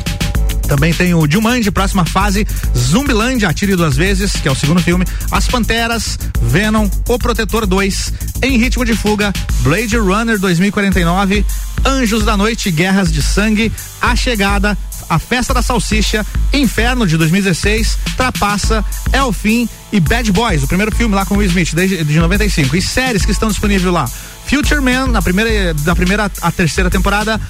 também 0.66 0.92
tem 0.92 1.14
o 1.14 1.30
Jumanji, 1.30 1.70
próxima 1.70 2.04
fase, 2.04 2.46
Zumbiland, 2.76 3.46
Atire 3.46 3.76
Duas 3.76 3.96
Vezes, 3.96 4.32
que 4.32 4.48
é 4.48 4.50
o 4.50 4.54
segundo 4.54 4.82
filme, 4.82 5.04
As 5.30 5.46
Panteras, 5.46 6.18
Venom, 6.42 6.88
O 7.08 7.18
Protetor 7.18 7.66
2, 7.66 8.12
Em 8.42 8.58
Ritmo 8.58 8.84
de 8.84 8.94
Fuga, 8.94 9.32
Blade 9.60 9.96
Runner 9.96 10.38
2049, 10.38 11.46
Anjos 11.84 12.24
da 12.24 12.36
Noite, 12.36 12.70
Guerras 12.72 13.12
de 13.12 13.22
Sangue, 13.22 13.72
A 14.00 14.16
Chegada, 14.16 14.76
A 15.08 15.20
Festa 15.20 15.54
da 15.54 15.62
Salsicha, 15.62 16.26
Inferno 16.52 17.06
de 17.06 17.16
2016, 17.16 17.96
Trapaça, 18.16 18.84
É 19.12 19.22
o 19.22 19.32
Fim 19.32 19.68
e 19.92 20.00
Bad 20.00 20.32
Boys, 20.32 20.64
o 20.64 20.66
primeiro 20.66 20.94
filme 20.94 21.14
lá 21.14 21.24
com 21.24 21.36
Will 21.36 21.48
Smith, 21.48 21.74
desde 21.74 22.02
de 22.02 22.18
95. 22.18 22.76
E 22.76 22.82
séries 22.82 23.24
que 23.24 23.30
estão 23.30 23.48
disponíveis 23.48 23.92
lá. 23.92 24.10
Future 24.46 24.80
Man, 24.80 25.08
na 25.08 25.22
primeira, 25.22 25.74
da 25.74 25.94
primeira 25.94 26.30
à 26.42 26.50
terceira 26.50 26.90
temporada, 26.90 27.40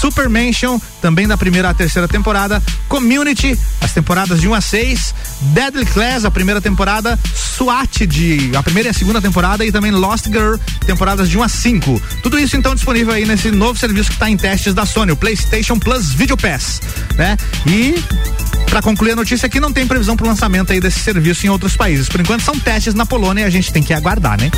Super 0.00 0.30
Mansion, 0.30 0.80
também 1.02 1.28
da 1.28 1.36
primeira 1.36 1.68
à 1.68 1.74
terceira 1.74 2.08
temporada, 2.08 2.62
Community, 2.88 3.58
as 3.82 3.92
temporadas 3.92 4.40
de 4.40 4.48
1 4.48 4.54
a 4.54 4.60
6, 4.60 5.14
Deadly 5.52 5.84
Class, 5.84 6.24
a 6.24 6.30
primeira 6.30 6.58
temporada, 6.58 7.18
SWAT, 7.34 8.06
de, 8.06 8.50
a 8.56 8.62
primeira 8.62 8.88
e 8.88 8.90
a 8.90 8.94
segunda 8.94 9.20
temporada, 9.20 9.64
e 9.64 9.70
também 9.70 9.90
Lost 9.90 10.26
Girl, 10.28 10.56
temporadas 10.86 11.28
de 11.28 11.36
1 11.36 11.42
a 11.42 11.48
5. 11.48 12.02
Tudo 12.22 12.38
isso 12.38 12.56
então 12.56 12.74
disponível 12.74 13.12
aí 13.12 13.26
nesse 13.26 13.50
novo 13.50 13.78
serviço 13.78 14.08
que 14.08 14.16
está 14.16 14.30
em 14.30 14.38
testes 14.38 14.72
da 14.72 14.86
Sony, 14.86 15.12
o 15.12 15.16
PlayStation 15.16 15.78
Plus 15.78 16.14
Video 16.14 16.36
Pass, 16.36 16.80
né? 17.16 17.36
E 17.66 18.02
para 18.70 18.80
concluir 18.80 19.12
a 19.12 19.16
notícia 19.16 19.46
aqui, 19.46 19.60
não 19.60 19.72
tem 19.72 19.86
previsão 19.86 20.16
para 20.16 20.24
o 20.24 20.28
lançamento 20.28 20.72
aí 20.72 20.80
desse 20.80 21.00
serviço 21.00 21.44
em 21.44 21.50
outros 21.50 21.76
países. 21.76 22.08
Por 22.08 22.20
enquanto 22.20 22.42
são 22.42 22.58
testes 22.58 22.94
na 22.94 23.04
Polônia 23.04 23.42
e 23.42 23.44
a 23.44 23.50
gente 23.50 23.70
tem 23.70 23.82
que 23.82 23.92
aguardar, 23.92 24.40
né? 24.40 24.50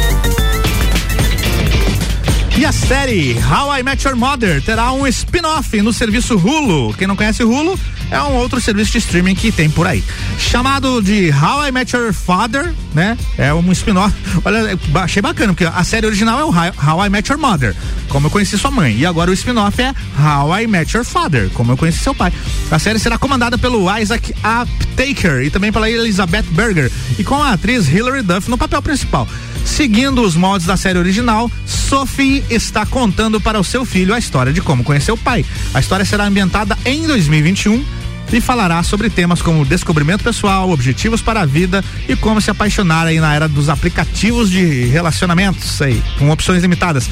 E 2.59 2.67
a 2.67 2.73
série 2.73 3.35
How 3.39 3.75
I 3.75 3.83
Met 3.83 4.07
Your 4.07 4.15
Mother 4.15 4.63
terá 4.63 4.93
um 4.93 5.07
spin-off 5.07 5.81
no 5.81 5.93
serviço 5.93 6.37
Hulu. 6.37 6.95
Quem 6.95 7.07
não 7.07 7.17
conhece 7.17 7.43
Hulu 7.43 7.79
é 8.13 8.23
um 8.23 8.35
outro 8.35 8.61
serviço 8.61 8.93
de 8.93 8.99
streaming 8.99 9.35
que 9.35 9.51
tem 9.51 9.71
por 9.71 9.87
aí. 9.87 10.05
Chamado 10.39 11.01
de 11.01 11.31
How 11.31 11.67
I 11.67 11.73
Met 11.73 11.97
Your 11.97 12.13
Father, 12.13 12.75
né? 12.95 13.17
É 13.39 13.53
um 13.53 13.73
spin-off. 13.73 14.15
Olha, 14.45 14.79
achei 14.95 15.23
bacana, 15.23 15.53
porque 15.53 15.65
a 15.65 15.85
série 15.85 16.07
original 16.07 16.39
é 16.39 16.45
o 16.45 16.51
How 16.51 17.07
I 17.07 17.09
Met 17.09 17.31
Your 17.31 17.41
Mother 17.41 17.75
como 18.13 18.27
eu 18.27 18.31
conheci 18.31 18.59
sua 18.59 18.71
mãe. 18.71 18.95
E 18.99 19.07
agora 19.07 19.31
o 19.31 19.35
spin-off 19.35 19.81
é 19.81 19.95
How 20.21 20.61
I 20.61 20.67
Met 20.67 20.95
Your 20.95 21.05
Father, 21.05 21.49
como 21.55 21.73
eu 21.73 21.77
conheci 21.79 21.99
seu 21.99 22.15
pai. 22.15 22.31
A 22.71 22.79
série 22.79 22.99
será 22.99 23.17
comandada 23.17 23.57
pelo 23.57 23.87
Isaac 23.99 24.35
Aptaker 24.43 25.43
e 25.43 25.51
também 25.51 25.73
pela 25.73 25.91
Elizabeth 25.91 26.45
Berger 26.51 26.93
e 27.19 27.25
com 27.25 27.43
a 27.43 27.53
atriz 27.53 27.89
Hilary 27.89 28.23
Duff 28.23 28.51
no 28.51 28.59
papel 28.59 28.83
principal. 28.83 29.27
Seguindo 29.65 30.23
os 30.23 30.37
moldes 30.37 30.67
da 30.67 30.77
série 30.77 30.99
original, 30.99 31.51
Sophie 31.65 32.45
está 32.51 32.85
contando 32.85 33.41
para 33.41 33.59
o 33.59 33.65
seu 33.65 33.85
filho 33.85 34.13
a 34.13 34.19
história 34.19 34.53
de 34.53 34.61
como 34.61 34.85
conheceu 34.85 35.15
o 35.15 35.19
pai. 35.19 35.45
A 35.73 35.81
história 35.81 36.05
será 36.05 36.25
ambientada 36.25 36.77
em 36.85 37.07
2021 37.07 38.02
e 38.33 38.41
falará 38.41 38.83
sobre 38.83 39.09
temas 39.09 39.41
como 39.41 39.65
descobrimento 39.65 40.25
pessoal, 40.25 40.71
objetivos 40.71 41.21
para 41.23 41.41
a 41.41 41.47
vida 41.47 41.85
e 42.09 42.17
como 42.17 42.41
se 42.41 42.51
apaixonar 42.51 43.07
aí 43.07 43.21
na 43.21 43.35
era 43.35 43.49
dos 43.49 43.69
aplicativos 43.69 44.51
de 44.51 44.85
relacionamentos 44.87 45.81
aí, 45.81 46.03
com 46.19 46.31
opções 46.31 46.63
limitadas. 46.63 47.09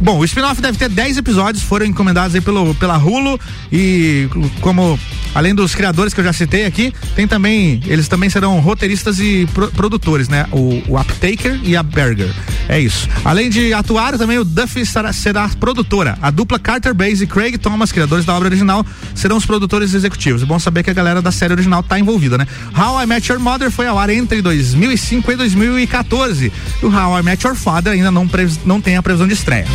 Bom, 0.00 0.18
o 0.18 0.24
spin-off 0.24 0.60
deve 0.60 0.78
ter 0.78 0.88
10 0.88 1.18
episódios, 1.18 1.62
foram 1.62 1.86
encomendados 1.86 2.34
aí 2.34 2.40
pelo, 2.40 2.74
pela 2.74 2.96
Hulu 2.96 3.38
e 3.72 4.28
como 4.60 4.98
além 5.34 5.54
dos 5.54 5.74
criadores 5.74 6.14
que 6.14 6.20
eu 6.20 6.24
já 6.24 6.32
citei 6.32 6.66
aqui, 6.66 6.92
tem 7.14 7.26
também, 7.26 7.80
eles 7.86 8.08
também 8.08 8.28
serão 8.30 8.58
roteiristas 8.60 9.20
e 9.20 9.46
pro, 9.52 9.70
produtores, 9.72 10.28
né? 10.28 10.46
O, 10.52 10.82
o 10.88 11.00
Uptaker 11.00 11.60
e 11.62 11.76
a 11.76 11.82
Berger. 11.82 12.32
É 12.70 12.78
isso. 12.78 13.08
Além 13.24 13.50
de 13.50 13.74
atuar, 13.74 14.16
também 14.16 14.38
o 14.38 14.44
Duffy 14.44 14.86
será, 14.86 15.12
será 15.12 15.48
produtora. 15.58 16.16
A 16.22 16.30
dupla 16.30 16.56
Carter 16.56 16.94
Bass 16.94 17.20
e 17.20 17.26
Craig 17.26 17.58
Thomas, 17.58 17.90
criadores 17.90 18.24
da 18.24 18.32
obra 18.32 18.46
original, 18.46 18.86
serão 19.12 19.36
os 19.36 19.44
produtores 19.44 19.92
executivos. 19.92 20.40
É 20.40 20.46
bom 20.46 20.56
saber 20.56 20.84
que 20.84 20.90
a 20.90 20.92
galera 20.92 21.20
da 21.20 21.32
série 21.32 21.52
original 21.52 21.82
tá 21.82 21.98
envolvida, 21.98 22.38
né? 22.38 22.46
How 22.78 23.02
I 23.02 23.06
Met 23.06 23.28
Your 23.28 23.40
Mother 23.40 23.72
foi 23.72 23.88
ao 23.88 23.98
ar 23.98 24.08
entre 24.08 24.40
2005 24.40 25.32
e 25.32 25.36
2014. 25.36 26.52
E 26.80 26.86
o 26.86 26.88
How 26.88 27.18
I 27.18 27.22
Met 27.24 27.44
Your 27.44 27.56
Father 27.56 27.92
ainda 27.92 28.12
não, 28.12 28.30
não 28.64 28.80
tem 28.80 28.96
a 28.96 29.02
previsão 29.02 29.26
de 29.26 29.34
estreia. 29.34 29.66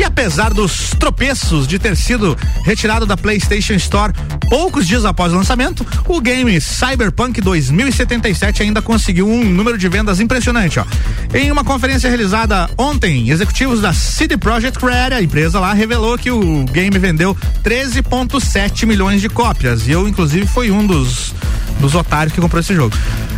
E 0.00 0.02
apesar 0.02 0.54
dos 0.54 0.94
tropeços 0.98 1.68
de 1.68 1.78
ter 1.78 1.94
sido 1.94 2.34
retirado 2.64 3.04
da 3.04 3.18
PlayStation 3.18 3.74
Store 3.74 4.14
poucos 4.48 4.88
dias 4.88 5.04
após 5.04 5.30
o 5.30 5.36
lançamento, 5.36 5.86
o 6.08 6.22
game 6.22 6.58
Cyberpunk 6.58 7.38
2077 7.38 8.62
ainda 8.62 8.80
conseguiu 8.80 9.28
um 9.28 9.44
número 9.44 9.76
de 9.76 9.86
vendas 9.90 10.18
impressionante. 10.18 10.80
Ó. 10.80 10.86
Em 11.34 11.52
uma 11.52 11.62
conferência 11.62 12.08
realizada 12.08 12.70
ontem, 12.78 13.28
executivos 13.28 13.82
da 13.82 13.92
CD 13.92 14.38
Projekt 14.38 14.82
Red, 14.82 15.14
a 15.14 15.22
empresa 15.22 15.60
lá, 15.60 15.74
revelou 15.74 16.16
que 16.16 16.30
o 16.30 16.64
game 16.72 16.98
vendeu 16.98 17.36
13,7 17.62 18.86
milhões 18.86 19.20
de 19.20 19.28
cópias. 19.28 19.86
E 19.86 19.90
eu, 19.90 20.08
inclusive, 20.08 20.46
fui 20.46 20.70
um 20.70 20.86
dos 20.86 21.34
dos 21.80 21.94
otários 21.94 22.32
que 22.32 22.40
comprou 22.40 22.60
esse 22.60 22.74
jogo. 22.74 22.96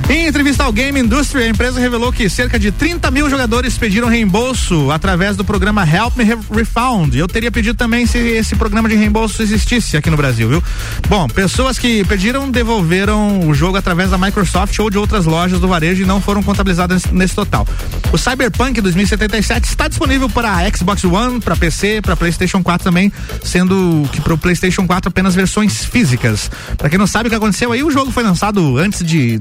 Em 0.09 0.27
entrevista 0.27 0.65
ao 0.65 0.73
Game 0.73 0.99
Industry, 1.01 1.45
a 1.45 1.49
empresa 1.49 1.81
revelou 1.81 2.12
que 2.12 2.29
cerca 2.29 2.59
de 2.59 2.71
30 2.71 3.11
mil 3.11 3.31
jogadores 3.31 3.79
pediram 3.79 4.09
reembolso 4.09 4.91
através 4.91 5.37
do 5.37 5.45
programa 5.45 5.87
Help 5.87 6.17
Me 6.17 6.25
Refund. 6.25 7.15
Eu 7.17 7.27
teria 7.27 7.51
pedido 7.51 7.77
também 7.77 8.05
se 8.07 8.19
esse 8.19 8.55
programa 8.55 8.88
de 8.88 8.95
reembolso 8.95 9.43
existisse 9.43 9.97
aqui 9.97 10.11
no 10.11 10.17
Brasil, 10.17 10.49
viu? 10.49 10.62
Bom, 11.09 11.27
pessoas 11.29 11.79
que 11.79 12.05
pediram 12.05 12.51
devolveram 12.51 13.49
o 13.49 13.55
jogo 13.55 13.77
através 13.79 14.11
da 14.11 14.19
Microsoft 14.19 14.79
ou 14.79 14.91
de 14.91 14.99
outras 14.99 15.25
lojas 15.25 15.61
do 15.61 15.69
varejo 15.69 16.03
e 16.03 16.07
não 16.07 16.21
foram 16.21 16.43
contabilizadas 16.43 17.07
nesse 17.07 17.35
total. 17.35 17.67
O 18.12 18.19
Cyberpunk 18.19 18.81
2077 18.81 19.69
está 19.69 19.88
disponível 19.88 20.29
para 20.29 20.69
Xbox 20.71 21.05
One, 21.05 21.41
para 21.41 21.57
PC, 21.57 22.03
para 22.03 22.17
PlayStation 22.17 22.62
4 22.62 22.85
também, 22.85 23.11
sendo 23.43 24.07
que 24.12 24.21
para 24.21 24.35
o 24.35 24.38
PlayStation 24.38 24.87
4 24.87 25.09
apenas 25.09 25.35
versões 25.35 25.85
físicas. 25.85 26.51
Para 26.77 26.91
quem 26.91 26.99
não 26.99 27.07
sabe 27.07 27.29
o 27.29 27.31
que 27.31 27.37
aconteceu 27.37 27.73
aí, 27.73 27.83
o 27.83 27.91
jogo 27.91 28.11
foi 28.11 28.23
lançado 28.23 28.77
antes 28.77 29.03
de 29.05 29.38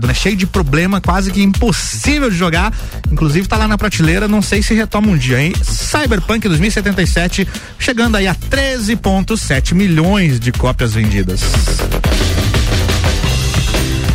né? 0.00 0.14
Cheio 0.14 0.36
de 0.36 0.46
problema, 0.46 1.00
quase 1.00 1.30
que 1.30 1.42
impossível 1.42 2.30
de 2.30 2.36
jogar. 2.36 2.72
Inclusive 3.10 3.46
tá 3.46 3.56
lá 3.56 3.68
na 3.68 3.76
prateleira, 3.76 4.26
não 4.28 4.42
sei 4.42 4.62
se 4.62 4.74
retoma 4.74 5.08
um 5.08 5.16
dia, 5.16 5.42
hein? 5.42 5.52
Cyberpunk 5.62 6.48
2077 6.48 7.46
chegando 7.78 8.16
aí 8.16 8.26
a 8.26 8.34
13.7 8.34 9.74
milhões 9.74 10.38
de 10.40 10.52
cópias 10.52 10.94
vendidas. 10.94 11.40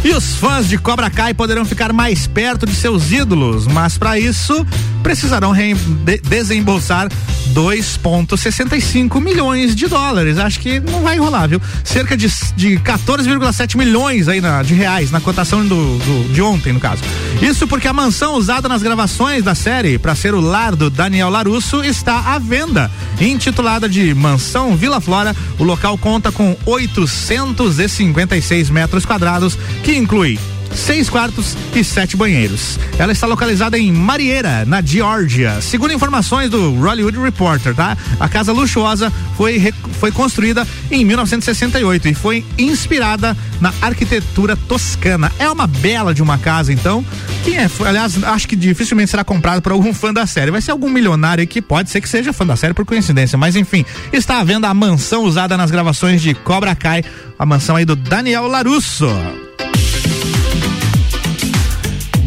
E 0.03 0.11
os 0.11 0.35
fãs 0.35 0.69
de 0.69 0.77
Cobra 0.77 1.09
Kai 1.09 1.33
poderão 1.33 1.65
ficar 1.65 1.91
mais 1.91 2.27
perto 2.27 2.65
de 2.65 2.73
seus 2.73 3.11
ídolos, 3.11 3.67
mas 3.67 3.97
para 3.97 4.17
isso 4.17 4.65
precisarão 5.03 5.53
de 5.53 6.17
desembolsar 6.19 7.09
2,65 7.57 9.19
milhões 9.19 9.75
de 9.75 9.87
dólares. 9.87 10.37
Acho 10.37 10.59
que 10.59 10.79
não 10.79 11.01
vai 11.01 11.17
rolar, 11.17 11.47
viu? 11.47 11.59
Cerca 11.83 12.15
de, 12.15 12.27
de 12.55 12.77
14,7 12.77 13.75
milhões 13.75 14.27
aí 14.27 14.39
na, 14.39 14.61
de 14.61 14.75
reais 14.75 15.09
na 15.09 15.19
cotação 15.19 15.65
do, 15.65 15.97
do, 15.97 16.31
de 16.31 16.39
ontem, 16.39 16.71
no 16.71 16.79
caso. 16.79 17.01
Isso 17.41 17.67
porque 17.67 17.87
a 17.87 17.93
mansão 17.93 18.35
usada 18.35 18.69
nas 18.69 18.83
gravações 18.83 19.43
da 19.43 19.55
série 19.55 19.97
para 19.97 20.13
ser 20.13 20.35
o 20.35 20.39
lar 20.39 20.75
do 20.75 20.91
Daniel 20.91 21.31
Larusso 21.31 21.83
está 21.83 22.35
à 22.35 22.37
venda. 22.37 22.91
Intitulada 23.19 23.89
de 23.89 24.13
Mansão 24.13 24.77
Vila 24.77 25.01
Flora, 25.01 25.35
o 25.57 25.63
local 25.63 25.97
conta 25.97 26.31
com 26.31 26.55
856 26.63 28.69
metros 28.69 29.03
quadrados, 29.03 29.57
que 29.83 29.95
inclui 29.95 30.37
seis 30.73 31.09
quartos 31.09 31.55
e 31.75 31.83
sete 31.83 32.15
banheiros. 32.17 32.79
Ela 32.97 33.11
está 33.11 33.27
localizada 33.27 33.77
em 33.77 33.91
Marieira, 33.91 34.65
na 34.65 34.81
Geórgia. 34.81 35.61
Segundo 35.61 35.93
informações 35.93 36.49
do 36.49 36.73
Hollywood 36.75 37.17
Reporter, 37.19 37.75
tá? 37.75 37.97
A 38.19 38.27
casa 38.27 38.51
luxuosa 38.51 39.11
foi, 39.35 39.73
foi 39.99 40.11
construída 40.11 40.67
em 40.89 41.05
1968 41.05 42.07
e 42.07 42.13
foi 42.13 42.45
inspirada 42.57 43.35
na 43.61 43.73
arquitetura 43.81 44.55
toscana. 44.55 45.31
É 45.39 45.49
uma 45.49 45.67
bela 45.67 46.13
de 46.13 46.21
uma 46.21 46.37
casa, 46.37 46.71
então. 46.73 47.05
Quem 47.43 47.57
é? 47.57 47.69
Aliás, 47.85 48.23
acho 48.23 48.47
que 48.47 48.55
dificilmente 48.55 49.11
será 49.11 49.23
comprado 49.23 49.61
por 49.61 49.71
algum 49.71 49.93
fã 49.93 50.13
da 50.13 50.25
série. 50.25 50.51
Vai 50.51 50.61
ser 50.61 50.71
algum 50.71 50.89
milionário 50.89 51.47
que 51.47 51.61
pode 51.61 51.89
ser 51.89 52.01
que 52.01 52.09
seja 52.09 52.33
fã 52.33 52.45
da 52.45 52.55
série 52.55 52.73
por 52.73 52.85
coincidência, 52.85 53.37
mas 53.37 53.55
enfim, 53.55 53.85
está 54.11 54.39
à 54.39 54.43
venda 54.43 54.67
a 54.67 54.73
mansão 54.73 55.23
usada 55.23 55.55
nas 55.55 55.71
gravações 55.71 56.21
de 56.21 56.33
Cobra 56.33 56.75
Kai, 56.75 57.03
a 57.37 57.45
mansão 57.45 57.75
aí 57.75 57.85
do 57.85 57.95
Daniel 57.95 58.47
Larusso. 58.47 59.07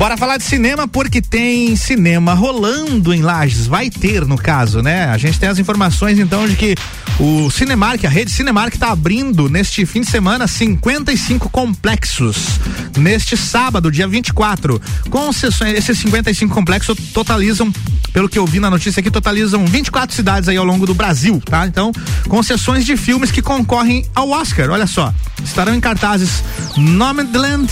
Bora 0.01 0.17
falar 0.17 0.39
de 0.39 0.45
cinema 0.45 0.89
porque 0.89 1.21
tem 1.21 1.77
cinema 1.77 2.33
rolando 2.33 3.13
em 3.13 3.21
Lages. 3.21 3.67
Vai 3.67 3.91
ter, 3.91 4.25
no 4.25 4.39
caso, 4.39 4.81
né? 4.81 5.05
A 5.05 5.19
gente 5.19 5.39
tem 5.39 5.47
as 5.47 5.59
informações 5.59 6.19
então 6.19 6.49
de 6.49 6.57
que 6.57 6.75
o 7.19 7.51
Cinemark, 7.51 8.03
a 8.07 8.09
rede 8.09 8.31
Cinemark 8.31 8.73
está 8.73 8.93
abrindo 8.93 9.47
neste 9.51 9.85
fim 9.85 10.01
de 10.01 10.09
semana 10.09 10.49
55 10.49 11.51
complexos. 11.51 12.59
Neste 12.97 13.37
sábado, 13.37 13.91
dia 13.91 14.09
24. 14.09 14.81
Com 15.11 15.31
sessões, 15.35 15.75
esses 15.75 15.99
55 15.99 16.55
complexos 16.55 16.97
totalizam, 17.13 17.71
pelo 18.11 18.27
que 18.27 18.39
eu 18.39 18.47
vi 18.47 18.59
na 18.59 18.71
notícia 18.71 19.01
aqui, 19.01 19.11
totalizam 19.11 19.67
24 19.67 20.17
cidades 20.17 20.49
aí 20.49 20.57
ao 20.57 20.65
longo 20.65 20.87
do 20.87 20.95
Brasil, 20.95 21.43
tá? 21.45 21.67
Então, 21.67 21.93
com 22.27 22.43
sessões 22.43 22.87
de 22.87 22.97
filmes 22.97 23.31
que 23.31 23.43
concorrem 23.43 24.07
ao 24.15 24.31
Oscar. 24.31 24.71
Olha 24.71 24.87
só, 24.87 25.13
estarão 25.45 25.75
em 25.75 25.81
cartazes 25.81 26.43
Nomadland, 26.75 27.71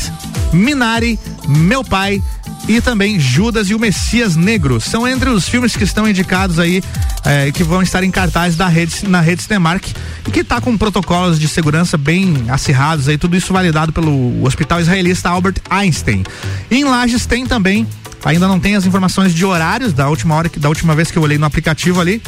Minari, 0.53 1.19
Meu 1.48 1.82
Pai 1.82 2.22
e 2.68 2.80
também 2.80 3.18
Judas 3.18 3.70
e 3.70 3.74
o 3.74 3.78
Messias 3.78 4.37
Negro. 4.37 4.80
São 4.80 5.08
entre 5.08 5.30
os 5.30 5.48
filmes 5.48 5.74
que 5.74 5.84
estão 5.84 6.08
indicados 6.08 6.58
aí, 6.58 6.82
eh, 7.24 7.50
que 7.50 7.64
vão 7.64 7.82
estar 7.82 8.04
em 8.04 8.11
cartaz 8.11 8.54
da 8.56 8.68
rede, 8.68 9.08
na 9.08 9.20
rede 9.20 9.42
Cinemark 9.42 9.87
e 10.26 10.30
que 10.30 10.40
está 10.40 10.61
com 10.61 10.76
protocolos 10.76 11.38
de 11.38 11.48
segurança 11.48 11.96
bem 11.96 12.44
acirrados 12.48 13.08
aí, 13.08 13.16
tudo 13.16 13.37
isso 13.37 13.52
validado 13.52 13.92
pelo 13.92 14.44
Hospital 14.44 14.80
Israelita 14.80 15.28
Albert 15.30 15.56
Einstein. 15.70 16.24
E 16.70 16.76
em 16.76 16.84
Lages 16.84 17.24
tem 17.24 17.46
também, 17.46 17.87
ainda 18.24 18.46
não 18.46 18.61
tem 18.61 18.76
as 18.76 18.84
informações 18.84 19.32
de 19.34 19.44
horários 19.44 19.92
da 19.92 20.08
última 20.08 20.34
hora, 20.34 20.50
da 20.56 20.68
última 20.68 20.94
vez 20.94 21.11
que 21.11 21.16
eu 21.16 21.22
olhei 21.22 21.38
no 21.38 21.46
aplicativo 21.46 22.00
ali, 22.00 22.22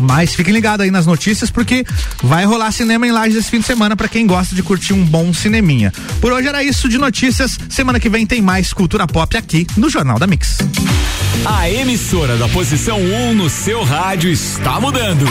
mas 0.00 0.34
fiquem 0.34 0.52
ligados 0.52 0.84
aí 0.84 0.90
nas 0.90 1.06
notícias 1.06 1.50
porque 1.50 1.84
vai 2.22 2.44
rolar 2.44 2.72
cinema 2.72 3.06
em 3.06 3.12
Lages 3.12 3.36
esse 3.36 3.50
fim 3.50 3.60
de 3.60 3.66
semana 3.66 3.96
para 3.96 4.08
quem 4.08 4.26
gosta 4.26 4.54
de 4.54 4.62
curtir 4.62 4.92
um 4.92 5.04
bom 5.04 5.32
cineminha. 5.32 5.92
Por 6.20 6.32
hoje 6.32 6.48
era 6.48 6.62
isso 6.62 6.88
de 6.88 6.98
notícias. 6.98 7.58
Semana 7.68 8.00
que 8.00 8.08
vem 8.08 8.26
tem 8.26 8.40
mais 8.40 8.72
cultura 8.72 9.06
pop 9.06 9.36
aqui 9.36 9.66
no 9.76 9.88
Jornal 9.88 10.18
da 10.18 10.26
Mix. 10.26 10.58
A 11.44 11.68
emissora 11.68 12.36
da 12.36 12.48
posição 12.48 12.98
1 12.98 13.30
um 13.30 13.34
no 13.34 13.50
seu 13.50 13.82
rádio 13.82 14.30
está 14.30 14.80
mudando. 14.80 15.24